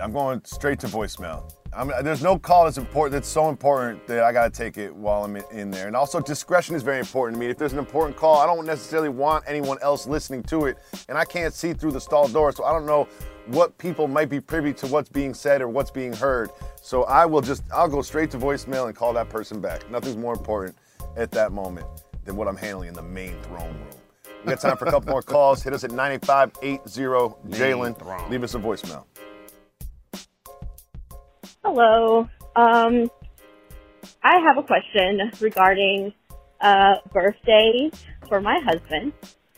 I'm 0.00 0.12
going 0.12 0.42
straight 0.44 0.78
to 0.80 0.86
voicemail. 0.86 1.50
I 1.74 1.84
mean, 1.84 1.92
there's 2.02 2.22
no 2.22 2.38
call 2.38 2.64
that's 2.64 2.78
important. 2.78 3.12
That's 3.12 3.28
so 3.28 3.48
important 3.48 4.06
that 4.06 4.22
I 4.22 4.32
got 4.32 4.52
to 4.52 4.58
take 4.58 4.78
it 4.78 4.94
while 4.94 5.24
I'm 5.24 5.36
in 5.36 5.70
there. 5.70 5.86
And 5.86 5.96
also, 5.96 6.20
discretion 6.20 6.74
is 6.74 6.82
very 6.82 6.98
important 6.98 7.36
to 7.36 7.40
me. 7.40 7.50
If 7.50 7.58
there's 7.58 7.72
an 7.72 7.78
important 7.78 8.16
call, 8.16 8.38
I 8.38 8.46
don't 8.46 8.66
necessarily 8.66 9.08
want 9.08 9.44
anyone 9.46 9.78
else 9.82 10.06
listening 10.06 10.42
to 10.44 10.66
it, 10.66 10.78
and 11.08 11.18
I 11.18 11.24
can't 11.24 11.52
see 11.52 11.74
through 11.74 11.92
the 11.92 12.00
stall 12.00 12.28
door, 12.28 12.52
so 12.52 12.64
I 12.64 12.72
don't 12.72 12.86
know 12.86 13.08
what 13.46 13.76
people 13.78 14.08
might 14.08 14.28
be 14.28 14.40
privy 14.40 14.72
to 14.74 14.86
what's 14.86 15.08
being 15.08 15.34
said 15.34 15.60
or 15.60 15.68
what's 15.68 15.90
being 15.90 16.12
heard. 16.12 16.50
So 16.80 17.04
I 17.04 17.26
will 17.26 17.42
just, 17.42 17.62
I'll 17.72 17.88
go 17.88 18.02
straight 18.02 18.30
to 18.32 18.38
voicemail 18.38 18.86
and 18.86 18.96
call 18.96 19.12
that 19.12 19.28
person 19.28 19.60
back. 19.60 19.88
Nothing's 19.90 20.16
more 20.16 20.32
important 20.32 20.76
at 21.16 21.30
that 21.32 21.52
moment 21.52 21.86
than 22.24 22.36
what 22.36 22.48
I'm 22.48 22.56
handling 22.56 22.88
in 22.88 22.94
the 22.94 23.02
main 23.02 23.40
throne 23.42 23.74
room. 23.74 24.05
We 24.46 24.50
got 24.50 24.60
time 24.60 24.76
for 24.76 24.86
a 24.86 24.92
couple 24.92 25.10
more 25.10 25.22
calls. 25.22 25.60
Hit 25.64 25.72
us 25.72 25.82
at 25.82 25.90
9580 25.90 26.78
Jalen. 27.50 28.30
Leave 28.30 28.44
us 28.44 28.54
a 28.54 28.58
voicemail. 28.60 29.04
Hello. 31.64 32.28
Um, 32.54 33.10
I 34.22 34.38
have 34.38 34.56
a 34.56 34.62
question 34.62 35.32
regarding 35.40 36.14
uh, 36.60 36.94
birthdays 37.12 37.90
for 38.28 38.40
my 38.40 38.60
husband. 38.60 39.12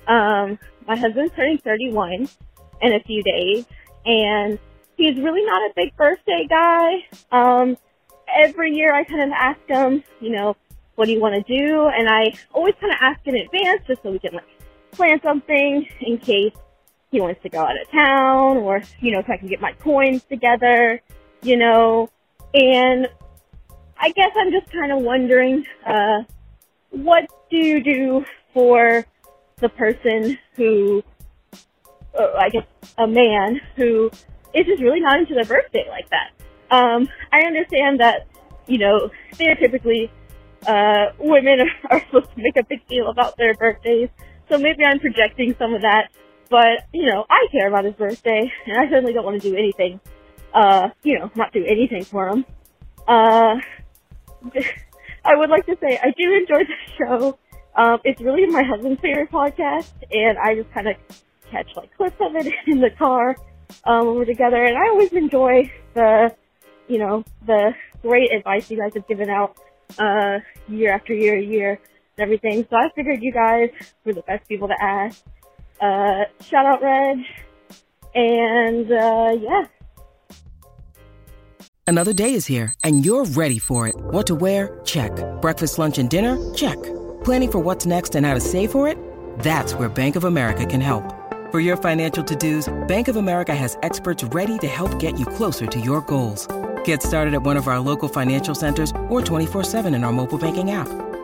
Um, 0.07 0.59
my 0.87 0.97
husband's 0.97 1.35
turning 1.37 1.59
31 1.59 2.27
in 2.81 2.93
a 2.95 3.01
few 3.01 3.23
days, 3.23 3.67
and 4.07 4.59
he's 4.97 5.19
really 5.19 5.45
not 5.45 5.71
a 5.71 5.73
big 5.77 5.95
birthday 5.99 6.47
guy. 6.49 7.05
Um, 7.31 7.77
every 8.35 8.71
year 8.75 8.95
I 8.95 9.05
kind 9.05 9.21
of 9.21 9.31
ask 9.33 9.61
him, 9.69 10.03
you 10.21 10.31
know, 10.31 10.57
what 10.95 11.05
do 11.05 11.13
you 11.13 11.21
want 11.21 11.35
to 11.35 11.43
do? 11.43 11.89
And 11.89 12.09
I 12.09 12.33
always 12.55 12.75
kind 12.81 12.91
of 12.91 12.99
ask 13.03 13.21
in 13.27 13.37
advance 13.37 13.83
just 13.87 14.03
so 14.03 14.11
we 14.11 14.19
can 14.19 14.33
like 14.33 14.45
plan 14.93 15.21
something 15.23 15.87
in 16.01 16.19
case 16.19 16.53
he 17.11 17.21
wants 17.21 17.43
to 17.43 17.49
go 17.49 17.61
out 17.61 17.81
of 17.81 17.91
town 17.91 18.59
or, 18.59 18.83
you 19.01 19.13
know, 19.13 19.19
if 19.19 19.31
I 19.31 19.37
can 19.37 19.49
get 19.49 19.61
my 19.61 19.73
coins 19.73 20.23
together, 20.25 21.01
you 21.43 21.57
know, 21.57 22.11
and 22.55 23.09
I 23.99 24.11
guess 24.11 24.31
I'm 24.37 24.53
just 24.53 24.71
kind 24.73 24.93
of 24.93 24.99
wondering, 24.99 25.65
uh, 25.87 26.23
what 26.91 27.27
do 27.51 27.57
you 27.57 27.83
do 27.83 28.25
for 28.53 29.05
the 29.57 29.69
person 29.69 30.39
who, 30.55 31.03
uh, 32.19 32.33
I 32.39 32.51
guess, 32.51 32.65
a 32.97 33.07
man 33.07 33.61
who 33.77 34.11
is 34.55 34.67
just 34.67 34.83
really 34.83 35.01
not 35.01 35.19
into 35.19 35.35
their 35.35 35.45
birthday 35.45 35.87
like 35.89 36.09
that? 36.11 36.31
Um, 36.71 37.09
I 37.33 37.41
understand 37.47 38.01
that, 38.01 38.27
you 38.67 38.79
know, 38.79 39.11
stereotypically, 39.33 40.11
uh, 40.67 41.13
women 41.19 41.61
are, 41.61 41.91
are 41.91 42.05
supposed 42.07 42.35
to 42.35 42.43
make 42.43 42.57
a 42.57 42.65
big 42.65 42.87
deal 42.89 43.09
about 43.09 43.37
their 43.37 43.55
birthdays, 43.55 44.11
so 44.49 44.59
maybe 44.59 44.85
I'm 44.85 45.01
projecting 45.01 45.55
some 45.59 45.75
of 45.75 45.83
that. 45.83 46.11
But, 46.51 46.87
you 46.93 47.07
know, 47.07 47.27
I 47.29 47.47
care 47.53 47.69
about 47.69 47.85
his 47.85 47.95
birthday, 47.95 48.51
and 48.67 48.79
I 48.79 48.89
certainly 48.89 49.13
don't 49.13 49.25
want 49.25 49.43
to 49.43 49.51
do 49.51 49.55
anything, 49.55 50.01
uh, 50.55 50.89
you 51.03 51.19
know, 51.19 51.31
not 51.35 51.53
do 51.53 51.65
anything 51.65 52.05
for 52.05 52.29
him. 52.29 52.47
Uh, 53.07 53.57
I 55.25 55.35
would 55.35 55.51
like 55.51 55.67
to 55.67 55.77
say 55.81 55.99
I 56.03 56.13
do 56.17 56.35
enjoy 56.35 56.65
the 56.65 56.75
show. 56.97 57.39
Um, 57.77 58.01
it's 58.05 58.21
really 58.21 58.47
my 58.47 58.63
husband's 58.63 59.01
favorite 59.01 59.31
podcast, 59.31 59.93
and 60.11 60.39
I 60.39 60.55
just 60.55 60.73
kind 60.73 60.89
of 60.89 60.97
catch 61.51 61.69
like 61.77 61.95
clips 61.97 62.17
of 62.21 62.35
it 62.35 62.53
in 62.67 62.81
the 62.81 62.91
car 62.91 63.37
um, 63.85 64.07
when 64.07 64.17
we're 64.17 64.25
together. 64.25 64.65
And 64.65 64.77
I 64.77 64.89
always 64.89 65.13
enjoy 65.13 65.71
the 65.93 66.35
you 66.89 66.99
know, 66.99 67.23
the 67.47 67.75
great 68.03 68.33
advice 68.33 68.71
you 68.71 68.79
guys 68.79 68.95
have 68.95 69.07
given 69.07 69.29
out 69.29 69.57
uh, 69.99 70.39
year 70.69 70.93
after 70.93 71.15
year, 71.15 71.37
year, 71.37 71.79
everything. 72.19 72.67
So 72.71 72.77
I 72.77 72.91
figured 72.95 73.23
you 73.23 73.33
guys 73.33 73.71
were 74.05 74.15
the 74.15 74.23
best 74.23 74.49
people 74.49 74.69
to 74.69 74.77
ask. 74.81 75.23
Uh, 75.81 76.25
shout 76.43 76.67
out 76.67 76.83
Reg, 76.83 77.19
and 78.15 78.91
uh, 78.91 79.37
yeah. 79.41 79.65
Another 81.87 82.13
day 82.13 82.35
is 82.35 82.45
here, 82.45 82.75
and 82.85 83.03
you're 83.03 83.25
ready 83.25 83.59
for 83.59 83.89
it. 83.89 83.97
What 83.97 84.27
to 84.27 84.35
wear? 84.35 84.79
Check. 84.85 85.13
Breakfast, 85.41 85.79
lunch, 85.79 85.97
and 85.97 86.11
dinner? 86.11 86.37
Check. 86.53 86.77
Planning 87.25 87.51
for 87.51 87.59
what's 87.61 87.87
next 87.87 88.15
and 88.15 88.27
how 88.27 88.35
to 88.35 88.41
save 88.41 88.71
for 88.71 88.87
it? 88.87 88.99
That's 89.39 89.73
where 89.73 89.89
Bank 89.89 90.15
of 90.15 90.25
America 90.25 90.67
can 90.67 90.83
help. 90.83 91.15
For 91.51 91.61
your 91.61 91.79
financial 91.79 92.23
to-dos, 92.23 92.69
Bank 92.89 93.09
of 93.09 93.17
America 93.17 93.55
has 93.55 93.79
experts 93.83 94.23
ready 94.23 94.59
to 94.59 94.67
help 94.67 94.99
get 94.99 95.19
you 95.19 95.25
closer 95.25 95.67
to 95.67 95.81
your 95.81 96.03
goals. 96.03 96.47
Get 96.85 97.03
started 97.03 97.33
at 97.33 97.43
one 97.43 97.57
of 97.57 97.69
our 97.69 97.81
local 97.81 98.11
financial 98.11 98.55
centers 98.55 98.91
or 99.09 99.23
24-7 99.23 99.95
in 99.95 100.05
our 100.05 100.13
mobile 100.13 100.37
banking 100.37 100.73
app. 100.73 100.89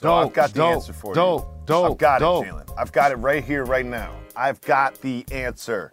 So 0.00 0.08
Dope, 0.08 0.28
I've 0.28 0.32
got 0.32 0.50
the 0.52 0.56
dope, 0.60 0.72
answer 0.76 0.92
for 0.94 1.12
dope, 1.14 1.42
you. 1.42 1.62
dope, 1.66 1.90
I've 1.92 1.98
got 1.98 2.20
dope. 2.20 2.46
it, 2.46 2.48
Jalen. 2.52 2.74
I've 2.78 2.90
got 2.92 3.12
it 3.12 3.16
right 3.16 3.44
here, 3.44 3.66
right 3.66 3.84
now. 3.84 4.14
I've 4.34 4.58
got 4.62 4.98
the 5.02 5.26
answer. 5.30 5.92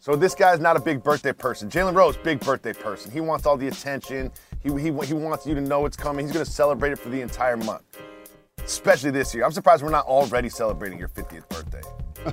So 0.00 0.16
this 0.16 0.34
guy's 0.34 0.58
not 0.58 0.76
a 0.76 0.80
big 0.80 1.04
birthday 1.04 1.32
person. 1.32 1.70
Jalen 1.70 1.94
Rose, 1.94 2.16
big 2.16 2.40
birthday 2.40 2.72
person. 2.72 3.12
He 3.12 3.20
wants 3.20 3.46
all 3.46 3.56
the 3.56 3.68
attention. 3.68 4.32
He, 4.60 4.70
he, 4.72 4.86
he 5.06 5.14
wants 5.14 5.46
you 5.46 5.54
to 5.54 5.60
know 5.60 5.86
it's 5.86 5.96
coming. 5.96 6.26
He's 6.26 6.32
going 6.34 6.44
to 6.44 6.50
celebrate 6.50 6.90
it 6.90 6.98
for 6.98 7.10
the 7.10 7.20
entire 7.20 7.56
month, 7.56 7.82
especially 8.64 9.12
this 9.12 9.32
year. 9.36 9.44
I'm 9.44 9.52
surprised 9.52 9.84
we're 9.84 9.90
not 9.90 10.06
already 10.06 10.48
celebrating 10.48 10.98
your 10.98 11.08
50th 11.08 11.48
birthday. 11.48 11.82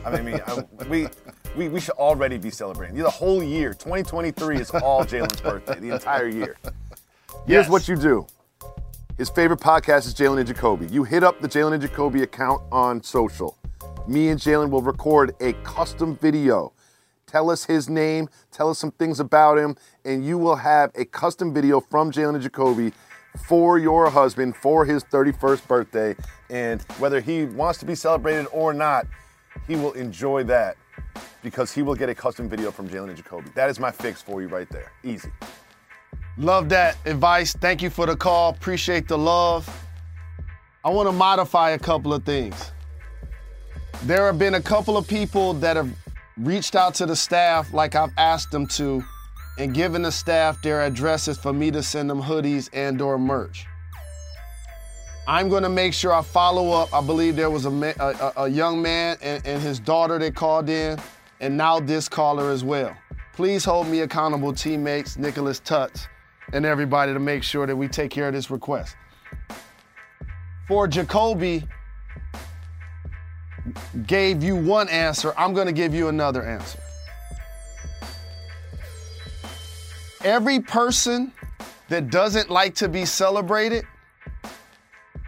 I 0.04 0.22
mean, 0.22 0.42
I, 0.48 0.64
we, 0.88 1.08
we, 1.56 1.70
we 1.70 1.80
should 1.80 1.96
already 1.96 2.40
be 2.40 2.50
celebrating. 2.50 2.96
The 2.98 3.10
whole 3.12 3.44
year, 3.44 3.76
2023 3.76 4.58
is 4.58 4.72
all 4.72 5.04
Jalen's 5.06 5.40
birthday, 5.42 5.80
the 5.80 5.94
entire 5.94 6.28
year. 6.28 6.56
Here's 7.46 7.66
Yes. 7.66 7.70
what 7.70 7.88
you 7.88 7.96
do. 7.96 8.26
His 9.20 9.30
favorite 9.30 9.60
podcast 9.60 10.08
is 10.08 10.16
Jalen 10.16 10.38
and 10.38 10.48
Jacoby. 10.48 10.88
You 10.88 11.04
hit 11.04 11.26
up 11.26 11.42
the 11.42 11.48
Jalen 11.50 11.74
and 11.74 11.82
Jacoby 11.82 12.24
account 12.24 12.62
on 12.72 13.04
social. 13.04 13.58
Me 14.08 14.30
and 14.30 14.40
Jalen 14.40 14.70
will 14.70 14.82
record 14.82 15.36
a 15.42 15.52
custom 15.64 16.16
video. 16.16 16.72
Tell 17.28 17.50
us 17.50 17.66
his 17.66 17.90
name, 17.90 18.30
tell 18.54 18.70
us 18.70 18.80
some 18.80 18.92
things 18.92 19.20
about 19.20 19.58
him, 19.58 19.76
and 20.06 20.26
you 20.26 20.38
will 20.38 20.56
have 20.56 20.92
a 20.96 21.04
custom 21.04 21.54
video 21.54 21.82
from 21.82 22.14
Jalen 22.14 22.36
and 22.36 22.44
Jacoby 22.44 22.94
for 23.46 23.78
your 23.78 24.10
husband 24.10 24.56
for 24.56 24.86
his 24.86 25.04
31st 25.04 25.68
birthday. 25.68 26.16
And 26.50 26.82
whether 26.98 27.20
he 27.20 27.44
wants 27.44 27.78
to 27.80 27.86
be 27.86 27.96
celebrated 27.96 28.48
or 28.54 28.74
not, 28.74 29.06
he 29.68 29.76
will 29.76 29.92
enjoy 29.92 30.44
that 30.44 30.78
because 31.44 31.74
he 31.74 31.82
will 31.82 31.96
get 31.96 32.08
a 32.08 32.16
custom 32.16 32.48
video 32.48 32.72
from 32.72 32.88
Jalen 32.88 33.10
and 33.10 33.18
Jacoby. 33.18 33.50
That 33.54 33.70
is 33.70 33.82
my 33.82 33.92
fix 33.92 34.22
for 34.22 34.42
you 34.42 34.48
right 34.48 34.70
there. 34.70 34.94
Easy. 35.04 35.30
Love 36.38 36.70
that 36.70 36.98
advice. 37.06 37.54
Thank 37.54 37.82
you 37.82 37.90
for 37.90 38.06
the 38.06 38.16
call. 38.16 38.52
Appreciate 38.52 39.08
the 39.08 39.18
love. 39.18 39.68
I 40.86 40.90
want 40.90 41.08
to 41.10 41.12
modify 41.12 41.72
a 41.72 41.80
couple 41.80 42.14
of 42.14 42.24
things. 42.24 42.72
There 44.04 44.26
have 44.26 44.40
been 44.40 44.54
a 44.56 44.62
couple 44.62 44.96
of 44.96 45.08
people 45.08 45.54
that 45.56 45.76
have 45.76 45.90
reached 46.38 46.76
out 46.76 46.94
to 46.96 47.06
the 47.06 47.16
staff 47.16 47.74
like 47.74 47.96
I've 47.96 48.14
asked 48.18 48.52
them 48.52 48.66
to 48.68 49.04
and 49.58 49.74
given 49.74 50.02
the 50.02 50.12
staff 50.12 50.62
their 50.62 50.84
addresses 50.84 51.38
for 51.38 51.52
me 51.52 51.70
to 51.72 51.84
send 51.84 52.10
them 52.10 52.22
hoodies 52.22 52.70
and 52.72 53.02
or 53.02 53.20
merch. 53.20 53.66
I'm 55.28 55.50
going 55.50 55.64
to 55.64 55.70
make 55.70 55.94
sure 55.94 56.14
I 56.14 56.22
follow 56.22 56.72
up. 56.72 56.94
I 56.94 57.02
believe 57.06 57.36
there 57.36 57.50
was 57.50 57.66
a, 57.66 57.70
ma- 57.70 57.92
a, 58.00 58.34
a- 58.38 58.48
young 58.48 58.82
man 58.82 59.18
and, 59.22 59.46
and 59.46 59.62
his 59.62 59.80
daughter 59.80 60.18
that 60.18 60.34
called 60.34 60.70
in, 60.70 60.98
and 61.42 61.56
now 61.58 61.80
this 61.80 62.08
caller 62.10 62.50
as 62.50 62.64
well. 62.64 62.96
Please 63.40 63.64
hold 63.64 63.88
me 63.88 64.02
accountable, 64.02 64.52
teammates, 64.52 65.18
Nicholas 65.18 65.62
Tutts, 65.62 66.10
and 66.52 66.66
everybody 66.66 67.14
to 67.14 67.20
make 67.20 67.42
sure 67.42 67.66
that 67.66 67.74
we 67.74 67.88
take 67.88 68.12
care 68.12 68.28
of 68.28 68.34
this 68.34 68.52
request. 68.52 68.98
For 70.68 70.90
Jacoby, 70.90 71.64
gave 74.06 74.44
you 74.44 74.58
one 74.58 74.90
answer. 74.90 75.34
I'm 75.38 75.54
to 75.68 75.72
give 75.72 75.94
you 75.94 76.10
another 76.10 76.44
answer. 76.44 76.80
Every 80.26 80.60
person 80.60 81.32
that 81.88 82.10
doesn't 82.10 82.50
like 82.50 82.76
to 82.76 82.90
be 82.90 83.06
celebrated 83.06 83.86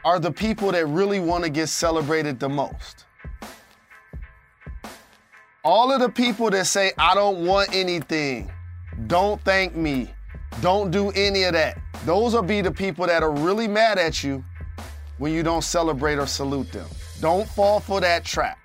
are 0.04 0.20
the 0.20 0.32
people 0.32 0.74
that 0.74 0.86
really 0.86 1.22
want 1.22 1.46
to 1.46 1.50
get 1.50 1.68
celebrated 1.68 2.42
the 2.42 2.50
most. 2.50 3.06
All 5.64 5.92
of 5.92 6.00
the 6.00 6.10
people 6.10 6.50
that 6.50 6.66
say, 6.66 6.92
I 6.98 7.14
don't 7.14 7.46
want 7.46 7.70
anything, 7.72 8.52
don't 9.06 9.40
thank 9.44 9.76
me, 9.76 10.12
don't 10.60 10.90
do 10.90 11.12
any 11.12 11.44
of 11.44 11.54
that, 11.54 11.78
those 12.04 12.34
will 12.34 12.42
be 12.42 12.62
the 12.62 12.72
people 12.72 13.06
that 13.06 13.22
are 13.22 13.32
really 13.32 13.68
mad 13.68 14.00
at 14.00 14.24
you 14.24 14.44
when 15.20 15.32
you 15.32 15.44
don't 15.44 15.64
celebrate 15.64 16.16
or 16.16 16.26
salute 16.26 16.72
them. 16.72 16.88
Don't 17.20 17.48
fall 17.48 17.80
for 17.80 18.02
that 18.02 18.26
trap. 18.26 18.58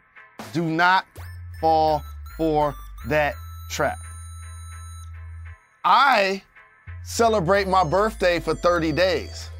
Do 0.55 0.63
not 0.63 1.05
fall 1.61 2.03
for 2.39 2.75
that 3.09 3.35
trap. 3.71 3.99
I 5.85 6.43
celebrate 7.05 7.69
my 7.69 7.85
birthday 7.85 8.41
for 8.41 8.55
30 8.55 8.93
days. 8.93 9.51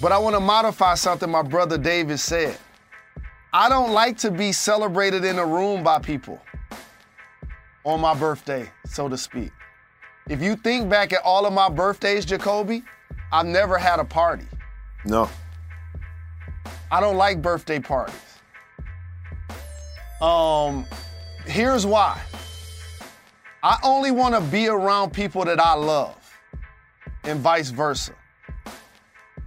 But 0.00 0.10
I 0.10 0.16
want 0.16 0.36
to 0.36 0.40
modify 0.40 0.94
something 0.94 1.30
my 1.30 1.42
brother 1.42 1.76
David 1.76 2.18
said. 2.18 2.56
I 3.56 3.68
don't 3.68 3.92
like 3.92 4.18
to 4.18 4.32
be 4.32 4.50
celebrated 4.50 5.24
in 5.24 5.38
a 5.38 5.46
room 5.46 5.84
by 5.84 6.00
people 6.00 6.42
on 7.84 8.00
my 8.00 8.12
birthday, 8.12 8.68
so 8.84 9.08
to 9.08 9.16
speak. 9.16 9.52
If 10.28 10.42
you 10.42 10.56
think 10.56 10.90
back 10.90 11.12
at 11.12 11.22
all 11.22 11.46
of 11.46 11.52
my 11.52 11.68
birthdays, 11.68 12.24
Jacoby, 12.24 12.82
I've 13.30 13.46
never 13.46 13.78
had 13.78 14.00
a 14.00 14.04
party. 14.04 14.48
No. 15.04 15.30
I 16.90 17.00
don't 17.00 17.16
like 17.16 17.40
birthday 17.40 17.78
parties. 17.78 18.16
Um, 20.20 20.84
here's 21.46 21.86
why. 21.86 22.20
I 23.62 23.78
only 23.84 24.10
want 24.10 24.34
to 24.34 24.40
be 24.40 24.66
around 24.66 25.12
people 25.12 25.44
that 25.44 25.60
I 25.60 25.74
love, 25.74 26.16
and 27.22 27.38
vice 27.38 27.70
versa. 27.70 28.14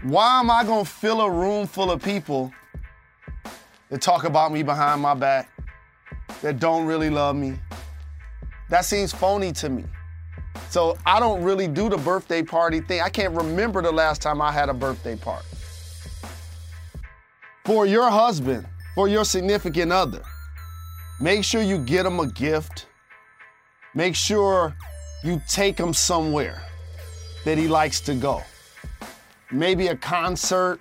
Why 0.04 0.40
am 0.40 0.50
I 0.50 0.64
gonna 0.64 0.86
fill 0.86 1.20
a 1.20 1.30
room 1.30 1.68
full 1.68 1.92
of 1.92 2.02
people 2.02 2.54
that 3.90 4.02
talk 4.02 4.24
about 4.24 4.52
me 4.52 4.64
behind 4.64 5.02
my 5.02 5.14
back, 5.14 5.50
that 6.42 6.60
don't 6.60 6.86
really 6.86 7.10
love 7.10 7.36
me? 7.36 7.58
That 8.70 8.86
seems 8.86 9.14
phony 9.14 9.52
to 9.54 9.70
me. 9.70 9.86
So 10.70 10.98
I 11.06 11.20
don't 11.20 11.44
really 11.44 11.68
do 11.68 11.88
the 11.90 11.98
birthday 11.98 12.44
party 12.44 12.82
thing. 12.82 13.02
I 13.02 13.10
can't 13.10 13.34
remember 13.34 13.82
the 13.82 13.92
last 13.92 14.22
time 14.22 14.42
I 14.42 14.52
had 14.52 14.70
a 14.70 14.74
birthday 14.74 15.16
party 15.16 15.48
for 17.68 17.86
your 17.86 18.10
husband, 18.10 18.66
for 18.96 19.10
your 19.10 19.26
significant 19.26 19.92
other, 19.92 20.24
make 21.20 21.44
sure 21.44 21.62
you 21.62 21.78
get 21.78 22.04
them 22.04 22.18
a 22.22 22.28
gift. 22.28 22.86
Make 23.94 24.16
sure 24.16 24.74
you 25.22 25.42
take 25.50 25.78
him 25.78 25.94
somewhere 25.94 26.62
that 27.44 27.58
he 27.58 27.68
likes 27.68 28.00
to 28.02 28.16
go. 28.16 28.42
Maybe 29.52 29.88
a 29.88 29.98
concert, 29.98 30.80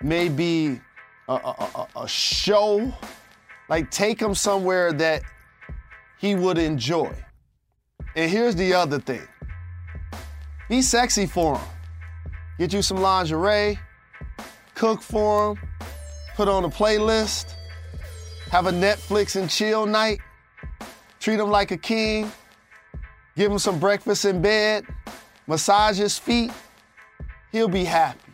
maybe 0.00 0.80
a, 1.30 1.34
a, 1.34 1.88
a, 1.96 2.02
a 2.02 2.08
show. 2.08 2.92
Like, 3.68 3.90
take 3.90 4.20
him 4.20 4.34
somewhere 4.34 4.92
that 4.92 5.22
he 6.18 6.34
would 6.34 6.58
enjoy. 6.58 7.14
And 8.16 8.30
here's 8.30 8.56
the 8.56 8.74
other 8.74 8.98
thing 8.98 9.26
be 10.68 10.82
sexy 10.82 11.26
for 11.26 11.56
him. 11.56 11.66
Get 12.58 12.72
you 12.72 12.82
some 12.82 12.98
lingerie, 12.98 13.78
cook 14.74 15.00
for 15.00 15.52
him, 15.52 15.68
put 16.34 16.48
on 16.48 16.64
a 16.64 16.68
playlist, 16.68 17.54
have 18.50 18.66
a 18.66 18.72
Netflix 18.72 19.40
and 19.40 19.48
chill 19.48 19.86
night, 19.86 20.18
treat 21.20 21.40
him 21.40 21.50
like 21.50 21.70
a 21.70 21.76
king, 21.76 22.30
give 23.36 23.50
him 23.50 23.58
some 23.58 23.78
breakfast 23.78 24.24
in 24.24 24.42
bed, 24.42 24.84
massage 25.46 25.96
his 25.96 26.18
feet. 26.18 26.52
He'll 27.52 27.68
be 27.68 27.84
happy. 27.84 28.32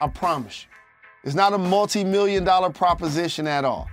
I 0.00 0.08
promise 0.08 0.64
you. 0.64 0.79
It's 1.22 1.34
not 1.34 1.52
a 1.52 1.58
multi 1.58 2.02
million 2.02 2.44
dollar 2.44 2.70
proposition 2.70 3.46
at 3.46 3.64
all. 3.64 3.88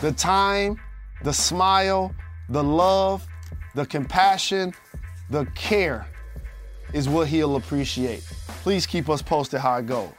The 0.00 0.12
time, 0.12 0.78
the 1.22 1.32
smile, 1.32 2.14
the 2.50 2.62
love, 2.62 3.26
the 3.74 3.86
compassion, 3.86 4.74
the 5.30 5.46
care 5.54 6.06
is 6.92 7.08
what 7.08 7.28
he'll 7.28 7.56
appreciate. 7.56 8.22
Please 8.62 8.86
keep 8.86 9.08
us 9.08 9.22
posted 9.22 9.60
how 9.60 9.76
it 9.76 9.86
goes. 9.86 10.12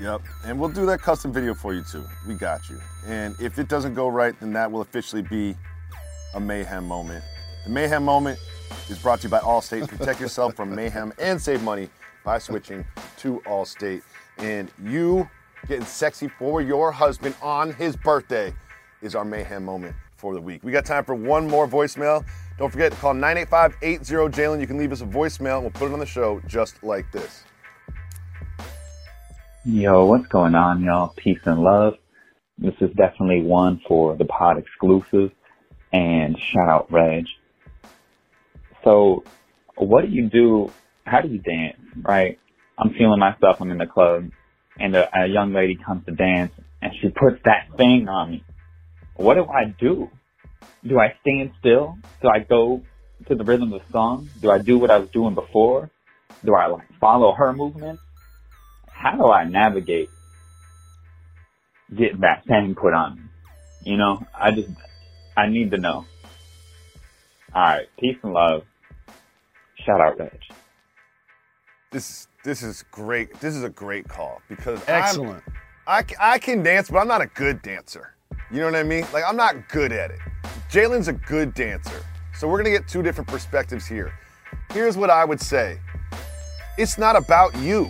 Yep. 0.00 0.22
And 0.44 0.58
we'll 0.58 0.70
do 0.70 0.86
that 0.86 1.00
custom 1.00 1.32
video 1.32 1.54
for 1.54 1.72
you 1.72 1.84
too. 1.84 2.04
We 2.26 2.34
got 2.34 2.68
you. 2.68 2.80
And 3.06 3.36
if 3.40 3.58
it 3.58 3.68
doesn't 3.68 3.94
go 3.94 4.08
right, 4.08 4.38
then 4.40 4.52
that 4.54 4.70
will 4.70 4.80
officially 4.80 5.22
be 5.22 5.56
a 6.34 6.40
mayhem 6.40 6.84
moment. 6.84 7.24
The 7.64 7.70
mayhem 7.70 8.04
moment 8.04 8.40
is 8.88 8.98
brought 8.98 9.20
to 9.20 9.28
you 9.28 9.30
by 9.30 9.38
Allstate. 9.38 9.88
Protect 9.96 10.20
yourself 10.20 10.54
from 10.54 10.74
mayhem 10.74 11.12
and 11.18 11.40
save 11.40 11.62
money 11.62 11.88
by 12.24 12.38
switching 12.38 12.84
to 13.18 13.40
Allstate. 13.46 14.02
And 14.38 14.68
you 14.84 15.28
getting 15.66 15.84
sexy 15.84 16.28
for 16.28 16.60
your 16.60 16.92
husband 16.92 17.34
on 17.42 17.72
his 17.72 17.96
birthday 17.96 18.52
is 19.02 19.14
our 19.14 19.24
mayhem 19.24 19.64
moment 19.64 19.94
for 20.16 20.34
the 20.34 20.40
week. 20.40 20.62
We 20.64 20.72
got 20.72 20.84
time 20.84 21.04
for 21.04 21.14
one 21.14 21.48
more 21.48 21.68
voicemail. 21.68 22.24
Don't 22.58 22.70
forget 22.70 22.92
to 22.92 22.98
call 22.98 23.14
985 23.14 23.76
80 23.82 24.04
Jalen. 24.04 24.60
You 24.60 24.66
can 24.66 24.78
leave 24.78 24.92
us 24.92 25.00
a 25.00 25.06
voicemail 25.06 25.54
and 25.54 25.62
we'll 25.62 25.70
put 25.70 25.90
it 25.90 25.92
on 25.92 25.98
the 25.98 26.06
show 26.06 26.40
just 26.46 26.82
like 26.82 27.10
this. 27.12 27.44
Yo, 29.64 30.06
what's 30.06 30.26
going 30.28 30.54
on, 30.54 30.82
y'all? 30.82 31.14
Peace 31.16 31.40
and 31.44 31.60
love. 31.60 31.94
This 32.58 32.74
is 32.80 32.90
definitely 32.96 33.42
one 33.42 33.80
for 33.88 34.16
the 34.16 34.24
pod 34.24 34.58
exclusive 34.58 35.32
and 35.92 36.38
shout 36.38 36.68
out 36.68 36.92
Reg. 36.92 37.24
So, 38.84 39.24
what 39.76 40.02
do 40.02 40.08
you 40.08 40.28
do? 40.28 40.70
How 41.04 41.20
do 41.20 41.28
you 41.28 41.38
dance, 41.38 41.78
right? 42.02 42.38
I'm 42.78 42.92
feeling 42.94 43.18
myself. 43.18 43.60
I'm 43.60 43.70
in 43.70 43.78
the 43.78 43.86
club 43.86 44.30
and 44.78 44.94
a, 44.96 45.04
a 45.14 45.26
young 45.26 45.52
lady 45.52 45.76
comes 45.76 46.04
to 46.06 46.12
dance 46.12 46.52
and 46.82 46.92
she 47.00 47.08
puts 47.08 47.42
that 47.44 47.76
thing 47.76 48.08
on 48.08 48.30
me. 48.32 48.44
What 49.16 49.34
do 49.34 49.44
I 49.44 49.64
do? 49.78 50.10
Do 50.86 50.98
I 50.98 51.14
stand 51.20 51.52
still? 51.60 51.96
Do 52.20 52.28
I 52.28 52.40
go 52.40 52.82
to 53.28 53.34
the 53.34 53.44
rhythm 53.44 53.72
of 53.72 53.80
the 53.80 53.92
song? 53.92 54.30
Do 54.40 54.50
I 54.50 54.58
do 54.58 54.78
what 54.78 54.90
I 54.90 54.98
was 54.98 55.08
doing 55.12 55.34
before? 55.34 55.90
Do 56.44 56.54
I 56.54 56.66
like 56.66 56.88
follow 57.00 57.32
her 57.32 57.52
movement? 57.52 58.00
How 58.86 59.16
do 59.16 59.26
I 59.30 59.44
navigate 59.44 60.08
getting 61.90 62.20
that 62.20 62.44
thing 62.46 62.74
put 62.80 62.92
on 62.92 63.16
me? 63.16 63.22
You 63.92 63.96
know, 63.96 64.26
I 64.34 64.50
just, 64.50 64.68
I 65.36 65.48
need 65.48 65.70
to 65.70 65.78
know. 65.78 66.06
Alright, 67.54 67.86
peace 67.98 68.16
and 68.22 68.32
love. 68.32 68.62
Shout 69.86 70.00
out 70.00 70.18
Reg. 70.18 70.30
This 71.94 72.26
this 72.42 72.64
is 72.64 72.84
great. 72.90 73.38
This 73.38 73.54
is 73.54 73.62
a 73.62 73.68
great 73.68 74.08
call 74.08 74.42
because 74.48 74.80
Excellent. 74.88 75.44
I'm, 75.86 76.04
I, 76.18 76.32
I 76.34 76.38
can 76.40 76.60
dance, 76.60 76.90
but 76.90 76.98
I'm 76.98 77.06
not 77.06 77.20
a 77.22 77.26
good 77.26 77.62
dancer. 77.62 78.16
You 78.50 78.58
know 78.58 78.64
what 78.64 78.74
I 78.74 78.82
mean? 78.82 79.06
Like 79.12 79.22
I'm 79.24 79.36
not 79.36 79.68
good 79.68 79.92
at 79.92 80.10
it. 80.10 80.18
Jalen's 80.68 81.06
a 81.06 81.12
good 81.12 81.54
dancer. 81.54 82.04
So 82.36 82.48
we're 82.48 82.58
gonna 82.58 82.76
get 82.76 82.88
two 82.88 83.00
different 83.00 83.28
perspectives 83.28 83.86
here. 83.86 84.12
Here's 84.72 84.96
what 84.96 85.08
I 85.08 85.24
would 85.24 85.40
say. 85.40 85.78
It's 86.78 86.98
not 86.98 87.14
about 87.14 87.56
you. 87.58 87.88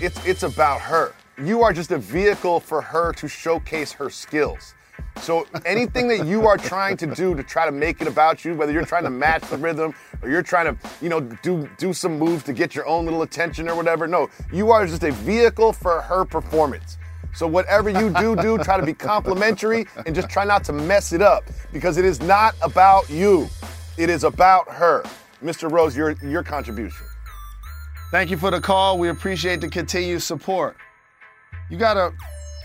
It's 0.00 0.18
it's 0.26 0.42
about 0.42 0.80
her. 0.80 1.14
You 1.40 1.62
are 1.62 1.72
just 1.72 1.92
a 1.92 1.98
vehicle 1.98 2.58
for 2.58 2.82
her 2.82 3.12
to 3.12 3.28
showcase 3.28 3.92
her 3.92 4.10
skills. 4.10 4.74
So 5.20 5.46
anything 5.64 6.08
that 6.08 6.26
you 6.26 6.46
are 6.46 6.58
trying 6.58 6.96
to 6.98 7.06
do 7.06 7.34
to 7.34 7.42
try 7.42 7.66
to 7.66 7.72
make 7.72 8.00
it 8.00 8.08
about 8.08 8.44
you, 8.44 8.54
whether 8.54 8.72
you're 8.72 8.84
trying 8.84 9.04
to 9.04 9.10
match 9.10 9.42
the 9.48 9.56
rhythm 9.56 9.94
or 10.22 10.28
you're 10.28 10.42
trying 10.42 10.66
to, 10.66 10.88
you 11.00 11.08
know, 11.08 11.20
do 11.20 11.68
do 11.78 11.92
some 11.92 12.18
moves 12.18 12.42
to 12.44 12.52
get 12.52 12.74
your 12.74 12.86
own 12.86 13.04
little 13.04 13.22
attention 13.22 13.68
or 13.68 13.74
whatever, 13.74 14.06
no, 14.06 14.28
you 14.52 14.70
are 14.70 14.86
just 14.86 15.02
a 15.02 15.12
vehicle 15.12 15.72
for 15.72 16.02
her 16.02 16.24
performance. 16.24 16.98
So 17.34 17.46
whatever 17.46 17.90
you 17.90 18.10
do, 18.10 18.36
do 18.36 18.58
try 18.58 18.78
to 18.78 18.86
be 18.86 18.94
complimentary 18.94 19.86
and 20.06 20.14
just 20.14 20.28
try 20.28 20.44
not 20.44 20.62
to 20.64 20.72
mess 20.72 21.12
it 21.12 21.22
up 21.22 21.44
because 21.72 21.96
it 21.96 22.04
is 22.04 22.20
not 22.20 22.54
about 22.62 23.08
you. 23.10 23.48
It 23.96 24.08
is 24.10 24.24
about 24.24 24.68
her. 24.68 25.04
Mr. 25.42 25.70
Rose, 25.70 25.96
your 25.96 26.12
your 26.22 26.42
contribution. 26.42 27.06
Thank 28.10 28.30
you 28.30 28.36
for 28.36 28.50
the 28.50 28.60
call. 28.60 28.98
We 28.98 29.08
appreciate 29.08 29.60
the 29.60 29.68
continued 29.68 30.22
support. 30.22 30.76
You 31.68 31.76
gotta, 31.76 32.12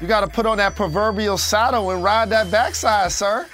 you 0.01 0.07
gotta 0.07 0.27
put 0.27 0.45
on 0.45 0.57
that 0.57 0.75
proverbial 0.75 1.37
saddle 1.37 1.91
and 1.91 2.03
ride 2.03 2.29
that 2.29 2.49
backside, 2.49 3.11
sir. 3.11 3.47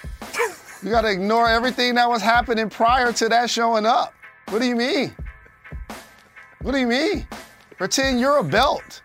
You 0.84 0.91
gotta 0.91 1.12
ignore 1.12 1.49
everything 1.49 1.95
that 1.95 2.08
was 2.08 2.21
happening 2.21 2.69
prior 2.69 3.12
to 3.13 3.29
that 3.29 3.49
showing 3.49 3.86
up. 3.86 4.13
What 4.49 4.62
do 4.62 4.67
you 4.67 4.75
mean? 4.75 5.15
What 6.62 6.73
do 6.73 6.77
you 6.77 6.88
mean? 6.88 7.27
Pretend 7.77 8.19
you're 8.19 8.38
a 8.38 8.43
belt 8.43 9.01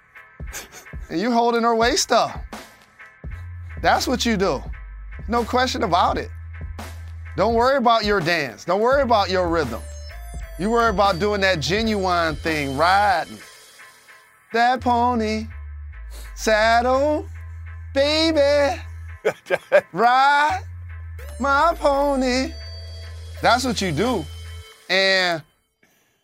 and 1.08 1.20
you 1.20 1.32
holding 1.32 1.62
her 1.62 1.74
waist 1.74 2.12
up. 2.12 2.44
That's 3.80 4.06
what 4.06 4.26
you 4.26 4.36
do. 4.36 4.62
No 5.28 5.44
question 5.44 5.82
about 5.84 6.18
it. 6.18 6.30
Don't 7.36 7.54
worry 7.54 7.78
about 7.78 8.04
your 8.04 8.20
dance. 8.20 8.64
Don't 8.64 8.80
worry 8.80 9.02
about 9.02 9.30
your 9.30 9.48
rhythm. 9.48 9.80
You 10.58 10.68
worry 10.70 10.90
about 10.90 11.18
doing 11.18 11.40
that 11.40 11.60
genuine 11.60 12.36
thing, 12.36 12.76
riding 12.76 13.38
that 14.52 14.80
pony, 14.80 15.46
saddle, 16.34 17.26
baby, 17.94 18.80
ride 19.92 20.62
my 21.38 21.74
pony. 21.78 22.52
That's 23.42 23.64
what 23.64 23.80
you 23.80 23.92
do. 23.92 24.24
And 24.88 25.42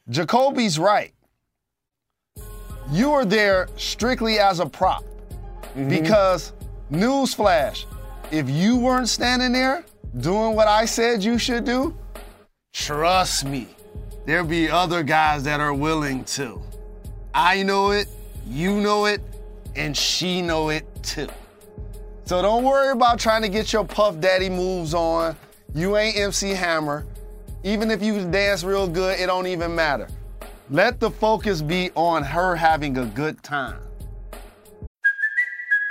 Jacoby's 0.09 0.79
right. 0.79 1.13
You 2.91 3.13
are 3.13 3.25
there 3.25 3.69
strictly 3.77 4.39
as 4.39 4.61
a 4.61 4.67
prop 4.67 5.03
mm-hmm. 5.75 5.89
because, 5.89 6.53
newsflash, 6.91 7.85
if 8.31 8.49
you 8.49 8.77
weren't 8.77 9.09
standing 9.09 9.53
there 9.53 9.85
doing 10.21 10.55
what 10.55 10.69
I 10.69 10.85
said 10.85 11.23
you 11.23 11.39
should 11.39 11.65
do, 11.65 11.97
trust 12.73 13.45
me, 13.45 13.69
there'll 14.25 14.47
be 14.47 14.69
other 14.69 15.03
guys 15.03 15.43
that 15.45 15.61
are 15.61 15.75
willing 15.75 16.25
to. 16.25 16.61
I 17.35 17.63
know 17.63 17.91
it, 17.91 18.09
you 18.47 18.81
know 18.81 19.07
it, 19.07 19.21
and 19.77 19.97
she 19.97 20.43
know 20.43 20.71
it 20.71 20.87
too. 21.03 21.29
So 22.25 22.43
don't 22.43 22.65
worry 22.65 22.91
about 22.91 23.21
trying 23.21 23.43
to 23.43 23.49
get 23.49 23.73
your 23.73 23.85
Puff 23.85 24.19
Daddy 24.19 24.49
moves 24.49 24.95
on. 24.95 25.37
You 25.75 25.97
ain't 25.97 26.17
MC 26.17 26.51
Hammer. 26.51 27.07
Even 27.63 27.91
if 27.91 28.03
you 28.03 28.29
dance 28.31 28.65
real 28.65 28.89
good, 28.89 29.19
it 29.21 29.27
don't 29.27 29.47
even 29.47 29.75
matter. 29.75 30.09
Let 30.71 30.99
the 30.99 31.11
focus 31.11 31.63
be 31.63 31.91
on 31.95 32.25
her 32.25 32.57
having 32.57 32.99
a 32.99 33.05
good 33.07 33.43
time. 33.43 33.81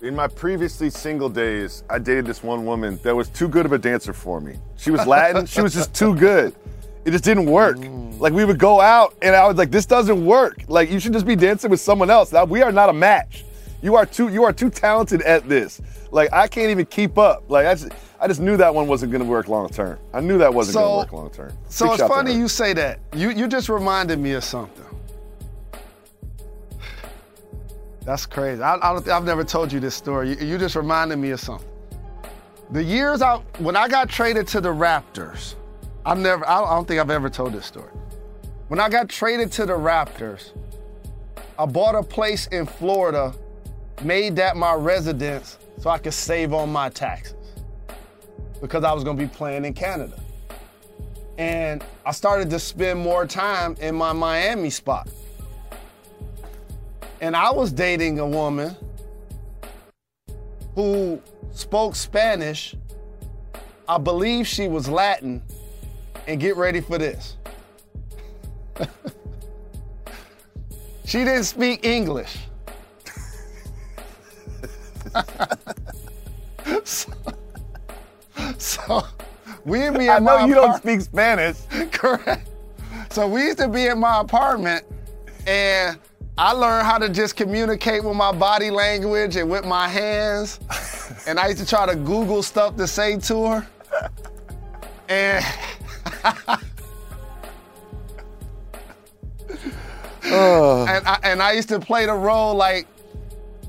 In 0.00 0.14
my 0.14 0.28
previously 0.28 0.90
single 0.90 1.28
days, 1.28 1.82
I 1.90 1.98
dated 1.98 2.24
this 2.24 2.44
one 2.44 2.64
woman 2.64 3.00
that 3.02 3.16
was 3.16 3.28
too 3.28 3.48
good 3.48 3.66
of 3.66 3.72
a 3.72 3.78
dancer 3.78 4.12
for 4.12 4.40
me. 4.40 4.56
She 4.76 4.92
was 4.92 5.04
Latin, 5.06 5.44
she 5.44 5.60
was 5.60 5.74
just 5.74 5.92
too 5.92 6.14
good. 6.14 6.54
It 7.04 7.10
just 7.10 7.24
didn't 7.24 7.46
work. 7.46 7.78
Mm. 7.78 8.20
Like 8.20 8.32
we 8.32 8.44
would 8.44 8.60
go 8.60 8.80
out 8.80 9.16
and 9.22 9.34
I 9.34 9.46
was 9.48 9.56
like, 9.56 9.72
this 9.72 9.86
doesn't 9.86 10.24
work. 10.24 10.58
Like 10.68 10.88
you 10.90 11.00
should 11.00 11.12
just 11.12 11.26
be 11.26 11.34
dancing 11.34 11.68
with 11.68 11.80
someone 11.80 12.10
else. 12.10 12.30
Now, 12.32 12.44
we 12.44 12.62
are 12.62 12.70
not 12.70 12.88
a 12.90 12.92
match. 12.92 13.44
You 13.82 13.96
are 13.96 14.06
too 14.06 14.28
you 14.28 14.44
are 14.44 14.52
too 14.52 14.70
talented 14.70 15.22
at 15.22 15.48
this. 15.48 15.80
Like 16.12 16.32
I 16.32 16.46
can't 16.46 16.70
even 16.70 16.86
keep 16.86 17.18
up. 17.18 17.44
Like 17.48 17.66
I 17.66 17.74
just 17.74 17.92
I 18.20 18.28
just 18.28 18.40
knew 18.40 18.56
that 18.56 18.72
one 18.72 18.86
wasn't 18.86 19.10
gonna 19.10 19.24
work 19.24 19.48
long 19.48 19.68
term. 19.68 19.98
I 20.12 20.20
knew 20.20 20.38
that 20.38 20.52
wasn't 20.52 20.74
So- 20.74 20.80
gonna 20.80 20.96
work 20.98 21.12
long 21.12 21.30
term. 21.30 21.52
So 21.68 21.86
Big 21.86 22.00
it's 22.00 22.08
funny 22.08 22.34
you 22.34 22.46
say 22.46 22.72
that. 22.72 23.00
You 23.14 23.30
you 23.30 23.48
just 23.48 23.68
reminded 23.68 24.20
me 24.20 24.32
of 24.32 24.44
something. 24.44 24.84
That's 28.08 28.24
crazy. 28.24 28.62
I, 28.62 28.76
I 28.76 28.94
don't 28.94 29.02
think, 29.04 29.14
I've 29.14 29.26
never 29.26 29.44
told 29.44 29.70
you 29.70 29.80
this 29.80 29.94
story. 29.94 30.30
You, 30.30 30.46
you 30.46 30.58
just 30.58 30.76
reminded 30.76 31.18
me 31.18 31.28
of 31.28 31.40
something. 31.40 31.68
The 32.70 32.82
years 32.82 33.20
I 33.20 33.36
when 33.58 33.76
I 33.76 33.86
got 33.86 34.08
traded 34.08 34.48
to 34.48 34.62
the 34.62 34.70
Raptors, 34.70 35.56
I've 36.06 36.16
never. 36.16 36.48
I 36.48 36.58
don't, 36.58 36.68
I 36.68 36.74
don't 36.74 36.88
think 36.88 37.00
I've 37.00 37.10
ever 37.10 37.28
told 37.28 37.52
this 37.52 37.66
story. 37.66 37.92
When 38.68 38.80
I 38.80 38.88
got 38.88 39.10
traded 39.10 39.52
to 39.52 39.66
the 39.66 39.74
Raptors, 39.74 40.52
I 41.58 41.66
bought 41.66 41.96
a 41.96 42.02
place 42.02 42.46
in 42.46 42.64
Florida, 42.64 43.34
made 44.02 44.36
that 44.36 44.56
my 44.56 44.72
residence 44.72 45.58
so 45.76 45.90
I 45.90 45.98
could 45.98 46.14
save 46.14 46.54
on 46.54 46.72
my 46.72 46.88
taxes 46.88 47.36
because 48.62 48.84
I 48.84 48.92
was 48.94 49.04
going 49.04 49.18
to 49.18 49.22
be 49.22 49.28
playing 49.28 49.66
in 49.66 49.74
Canada. 49.74 50.18
And 51.36 51.84
I 52.06 52.12
started 52.12 52.48
to 52.48 52.58
spend 52.58 53.00
more 53.00 53.26
time 53.26 53.76
in 53.82 53.94
my 53.94 54.14
Miami 54.14 54.70
spot. 54.70 55.10
And 57.20 57.34
I 57.34 57.50
was 57.50 57.72
dating 57.72 58.20
a 58.20 58.26
woman 58.26 58.76
who 60.74 61.20
spoke 61.52 61.96
Spanish. 61.96 62.76
I 63.88 63.98
believe 63.98 64.46
she 64.46 64.68
was 64.68 64.88
Latin. 64.88 65.42
And 66.26 66.40
get 66.40 66.56
ready 66.56 66.80
for 66.80 66.98
this. 66.98 67.36
she 71.04 71.24
didn't 71.24 71.44
speak 71.44 71.84
English. 71.84 72.36
so, 76.84 77.12
so 78.58 79.02
we'd 79.64 79.94
be 79.94 80.04
in 80.04 80.10
I 80.10 80.18
know 80.18 80.44
you 80.46 80.54
don't 80.54 80.76
speak 80.76 81.00
Spanish. 81.00 81.56
Correct. 81.92 82.48
So 83.10 83.26
we 83.26 83.44
used 83.44 83.58
to 83.58 83.68
be 83.68 83.86
in 83.86 83.98
my 83.98 84.20
apartment 84.20 84.84
and 85.46 85.98
I 86.40 86.52
learned 86.52 86.86
how 86.86 86.98
to 86.98 87.08
just 87.08 87.34
communicate 87.34 88.04
with 88.04 88.14
my 88.14 88.30
body 88.30 88.70
language 88.70 89.34
and 89.34 89.50
with 89.50 89.64
my 89.64 89.88
hands. 89.88 90.60
And 91.26 91.36
I 91.36 91.48
used 91.48 91.58
to 91.58 91.66
try 91.66 91.84
to 91.84 91.96
Google 91.96 92.44
stuff 92.44 92.76
to 92.76 92.86
say 92.86 93.18
to 93.18 93.46
her. 93.46 93.66
And 95.08 95.44
and, 100.88 101.06
I, 101.08 101.18
and 101.24 101.42
I 101.42 101.52
used 101.52 101.70
to 101.70 101.80
play 101.80 102.06
the 102.06 102.14
role 102.14 102.54
like 102.54 102.86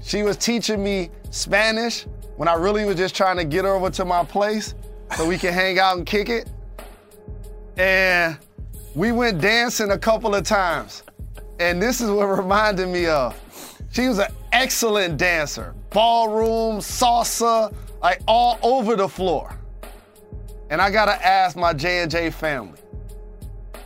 she 0.03 0.21
was 0.21 0.38
teaching 0.38 0.84
me 0.84 1.10
Spanish 1.32 2.05
when 2.38 2.47
I 2.47 2.53
really 2.53 2.86
was 2.86 2.97
just 2.97 3.15
trying 3.15 3.38
to 3.38 3.45
get 3.45 3.65
her 3.65 3.73
over 3.73 3.89
to 3.89 4.05
my 4.05 4.23
place 4.23 4.75
so 5.17 5.27
we 5.27 5.39
can 5.39 5.53
hang 5.53 5.79
out 5.79 5.97
and 5.97 6.05
kick 6.05 6.29
it. 6.29 6.47
And 7.77 8.38
we 8.93 9.12
went 9.12 9.41
dancing 9.41 9.89
a 9.89 9.97
couple 9.97 10.36
of 10.36 10.43
times. 10.43 11.01
And 11.59 11.81
this 11.81 12.01
is 12.01 12.09
what 12.09 12.25
reminded 12.37 12.87
me 12.87 13.05
of. 13.05 13.39
She 13.91 14.07
was 14.07 14.19
an 14.19 14.31
excellent 14.51 15.17
dancer. 15.17 15.75
Ballroom, 15.89 16.79
salsa, 16.79 17.73
like 18.01 18.21
all 18.27 18.57
over 18.63 18.95
the 18.95 19.07
floor. 19.07 19.55
And 20.69 20.81
I 20.81 20.89
gotta 20.91 21.25
ask 21.25 21.57
my 21.57 21.73
J&J 21.73 22.29
family, 22.29 22.79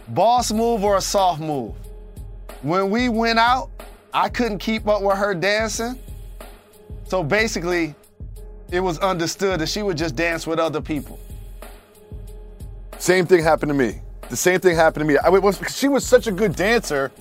boss 0.10 0.52
move 0.52 0.84
or 0.84 0.98
a 0.98 1.02
soft 1.02 1.42
move? 1.42 1.74
When 2.62 2.90
we 2.90 3.10
went 3.10 3.40
out, 3.40 3.70
I 4.14 4.30
couldn't 4.30 4.60
keep 4.60 4.88
up 4.88 5.02
with 5.02 5.18
her 5.18 5.34
dancing. 5.34 5.98
So 7.06 7.24
basically, 7.24 7.96
it 8.70 8.80
was 8.80 9.00
understood 9.00 9.60
that 9.60 9.70
she 9.70 9.82
would 9.82 9.98
just 9.98 10.16
dance 10.16 10.46
with 10.46 10.60
other 10.60 10.82
people. 10.82 11.20
Same 12.98 13.26
thing 13.26 13.44
happened 13.44 13.70
to 13.70 13.74
me. 13.74 14.02
The 14.30 14.36
same 14.36 14.60
thing 14.60 14.76
happened 14.76 15.02
to 15.02 15.14
me. 15.14 15.18
I 15.18 15.30
was 15.30 15.62
she 15.74 15.88
was 15.88 16.06
such 16.06 16.28
a 16.28 16.32
good 16.32 16.56
dancer 16.56 17.12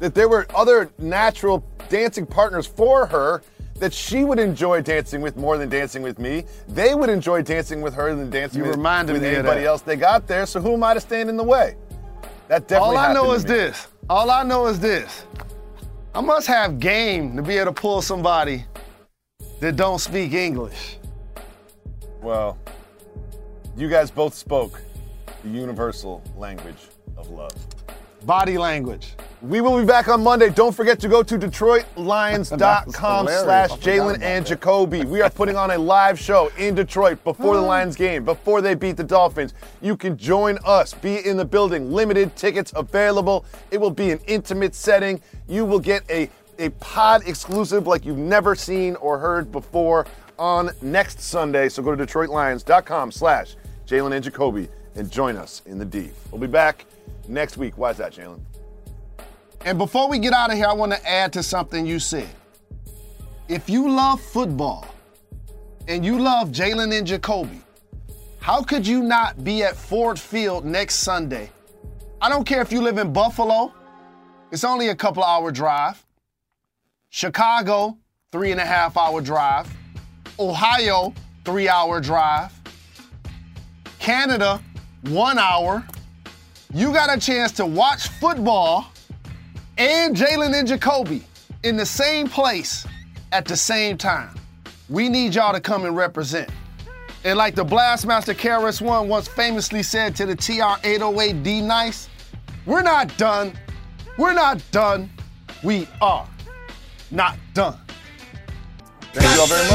that 0.00 0.14
there 0.14 0.28
were 0.28 0.46
other 0.54 0.90
natural 0.98 1.64
dancing 1.88 2.26
partners 2.26 2.66
for 2.66 3.06
her 3.06 3.42
that 3.78 3.92
she 3.92 4.24
would 4.24 4.38
enjoy 4.38 4.80
dancing 4.82 5.20
with 5.20 5.36
more 5.36 5.56
than 5.56 5.68
dancing 5.68 6.02
with 6.02 6.18
me. 6.18 6.44
They 6.68 6.94
would 6.94 7.08
enjoy 7.08 7.42
dancing 7.42 7.80
with 7.80 7.94
her 7.94 8.14
than 8.14 8.30
dancing 8.30 8.60
You 8.60 8.66
with, 8.66 8.76
reminded 8.76 9.14
with 9.14 9.22
me 9.22 9.28
of 9.28 9.34
anybody 9.34 9.64
else 9.64 9.82
they 9.82 9.96
got 9.96 10.26
there. 10.26 10.46
So 10.46 10.60
who 10.60 10.74
am 10.74 10.82
I 10.82 10.94
to 10.94 11.00
stand 11.00 11.28
in 11.28 11.36
the 11.36 11.44
way? 11.44 11.76
That 12.48 12.66
definitely. 12.66 12.96
All 12.96 12.98
I 12.98 13.12
know 13.12 13.32
is 13.32 13.44
me. 13.44 13.50
this. 13.50 13.86
All 14.10 14.30
I 14.30 14.42
know 14.42 14.66
is 14.66 14.80
this. 14.80 15.24
I 16.14 16.20
must 16.20 16.46
have 16.48 16.80
game 16.80 17.36
to 17.36 17.42
be 17.42 17.58
able 17.58 17.72
to 17.72 17.80
pull 17.80 18.02
somebody 18.02 18.64
that 19.60 19.76
don't 19.76 19.98
speak 19.98 20.32
English. 20.32 20.98
Well, 22.22 22.58
you 23.76 23.88
guys 23.88 24.10
both 24.10 24.34
spoke 24.34 24.80
the 25.44 25.50
universal 25.50 26.22
language 26.36 26.88
of 27.16 27.30
love. 27.30 27.52
Body 28.24 28.58
language. 28.58 29.14
We 29.40 29.60
will 29.60 29.78
be 29.78 29.86
back 29.86 30.08
on 30.08 30.22
Monday. 30.24 30.50
Don't 30.50 30.74
forget 30.74 30.98
to 31.00 31.08
go 31.08 31.22
to 31.22 31.38
DetroitLions.com 31.38 33.26
slash 33.26 33.30
hilarious. 33.30 33.42
I 33.44 33.68
forgot 33.68 33.80
Jalen 33.80 34.22
and. 34.22 34.46
Jacoby. 34.46 35.04
We 35.04 35.20
are 35.20 35.30
putting 35.30 35.56
on 35.56 35.70
a 35.70 35.78
live 35.78 36.18
show 36.18 36.50
in 36.58 36.74
Detroit 36.74 37.22
before 37.22 37.54
the 37.54 37.62
mm. 37.62 37.68
Lions 37.68 37.94
game, 37.96 38.24
before 38.24 38.60
they 38.60 38.74
beat 38.74 38.96
the 38.96 39.04
Dolphins. 39.04 39.54
You 39.80 39.96
can 39.96 40.16
join 40.16 40.58
us, 40.64 40.94
be 40.94 41.24
in 41.24 41.36
the 41.36 41.44
building. 41.44 41.92
Limited 41.92 42.34
tickets 42.34 42.72
available. 42.74 43.44
It 43.70 43.78
will 43.78 43.90
be 43.90 44.10
an 44.10 44.20
intimate 44.26 44.74
setting. 44.74 45.20
You 45.48 45.64
will 45.64 45.80
get 45.80 46.02
a, 46.10 46.28
a 46.58 46.70
pod 46.70 47.22
exclusive 47.26 47.86
like 47.86 48.04
you've 48.04 48.18
never 48.18 48.54
seen 48.54 48.96
or 48.96 49.18
heard 49.18 49.52
before 49.52 50.06
on 50.38 50.70
next 50.82 51.20
Sunday. 51.20 51.68
So 51.68 51.82
go 51.82 51.94
to 51.94 52.06
DetroitLions.com 52.06 53.12
slash 53.12 53.54
Jalen 53.86 54.14
and 54.14 54.24
Jacoby 54.24 54.68
and 54.94 55.10
join 55.10 55.36
us 55.36 55.62
in 55.66 55.78
the 55.78 55.84
D. 55.84 56.10
We'll 56.30 56.40
be 56.40 56.46
back 56.46 56.86
next 57.26 57.56
week. 57.56 57.76
Why 57.78 57.90
is 57.90 57.96
that, 57.98 58.12
Jalen? 58.12 58.40
And 59.64 59.78
before 59.78 60.08
we 60.08 60.18
get 60.18 60.32
out 60.32 60.50
of 60.50 60.56
here, 60.56 60.66
I 60.66 60.72
want 60.72 60.92
to 60.92 61.08
add 61.08 61.32
to 61.34 61.42
something 61.42 61.84
you 61.84 61.98
said. 61.98 62.28
If 63.48 63.68
you 63.68 63.90
love 63.90 64.20
football 64.20 64.86
and 65.88 66.04
you 66.04 66.18
love 66.18 66.50
Jalen 66.50 66.96
and 66.96 67.06
Jacoby, 67.06 67.60
how 68.40 68.62
could 68.62 68.86
you 68.86 69.02
not 69.02 69.42
be 69.42 69.62
at 69.62 69.76
Ford 69.76 70.18
Field 70.18 70.64
next 70.64 70.96
Sunday? 70.96 71.50
I 72.20 72.28
don't 72.28 72.44
care 72.44 72.62
if 72.62 72.72
you 72.72 72.80
live 72.82 72.98
in 72.98 73.12
Buffalo, 73.12 73.72
it's 74.50 74.64
only 74.64 74.88
a 74.88 74.94
couple 74.94 75.22
hour 75.22 75.50
drive. 75.50 76.04
Chicago, 77.10 77.96
three 78.32 78.52
and 78.52 78.60
a 78.60 78.64
half 78.64 78.96
hour 78.96 79.20
drive. 79.20 79.68
Ohio, 80.38 81.12
three 81.44 81.68
hour 81.68 82.00
drive. 82.00 82.52
Canada, 83.98 84.62
one 85.02 85.38
hour. 85.38 85.86
You 86.74 86.92
got 86.92 87.14
a 87.14 87.18
chance 87.18 87.52
to 87.52 87.64
watch 87.64 88.08
football 88.08 88.92
and 89.78 90.14
Jalen 90.14 90.54
and 90.54 90.68
Jacoby 90.68 91.24
in 91.62 91.78
the 91.78 91.86
same 91.86 92.28
place 92.28 92.86
at 93.32 93.46
the 93.46 93.56
same 93.56 93.96
time. 93.96 94.34
We 94.90 95.08
need 95.08 95.34
y'all 95.34 95.54
to 95.54 95.60
come 95.60 95.86
and 95.86 95.96
represent. 95.96 96.50
And 97.24 97.38
like 97.38 97.54
the 97.54 97.64
Blastmaster 97.64 98.34
KRS 98.34 98.82
One 98.82 99.08
once 99.08 99.28
famously 99.28 99.82
said 99.82 100.14
to 100.16 100.26
the 100.26 100.36
TR-808 100.36 101.42
D 101.42 101.62
Nice, 101.62 102.10
we're 102.66 102.82
not 102.82 103.16
done. 103.16 103.58
We're 104.18 104.34
not 104.34 104.62
done. 104.70 105.10
We 105.64 105.88
are 106.02 106.28
not 107.10 107.38
done. 107.54 107.78
Thank 109.12 109.34
you 109.34 109.40
all 109.40 109.46
very 109.46 109.66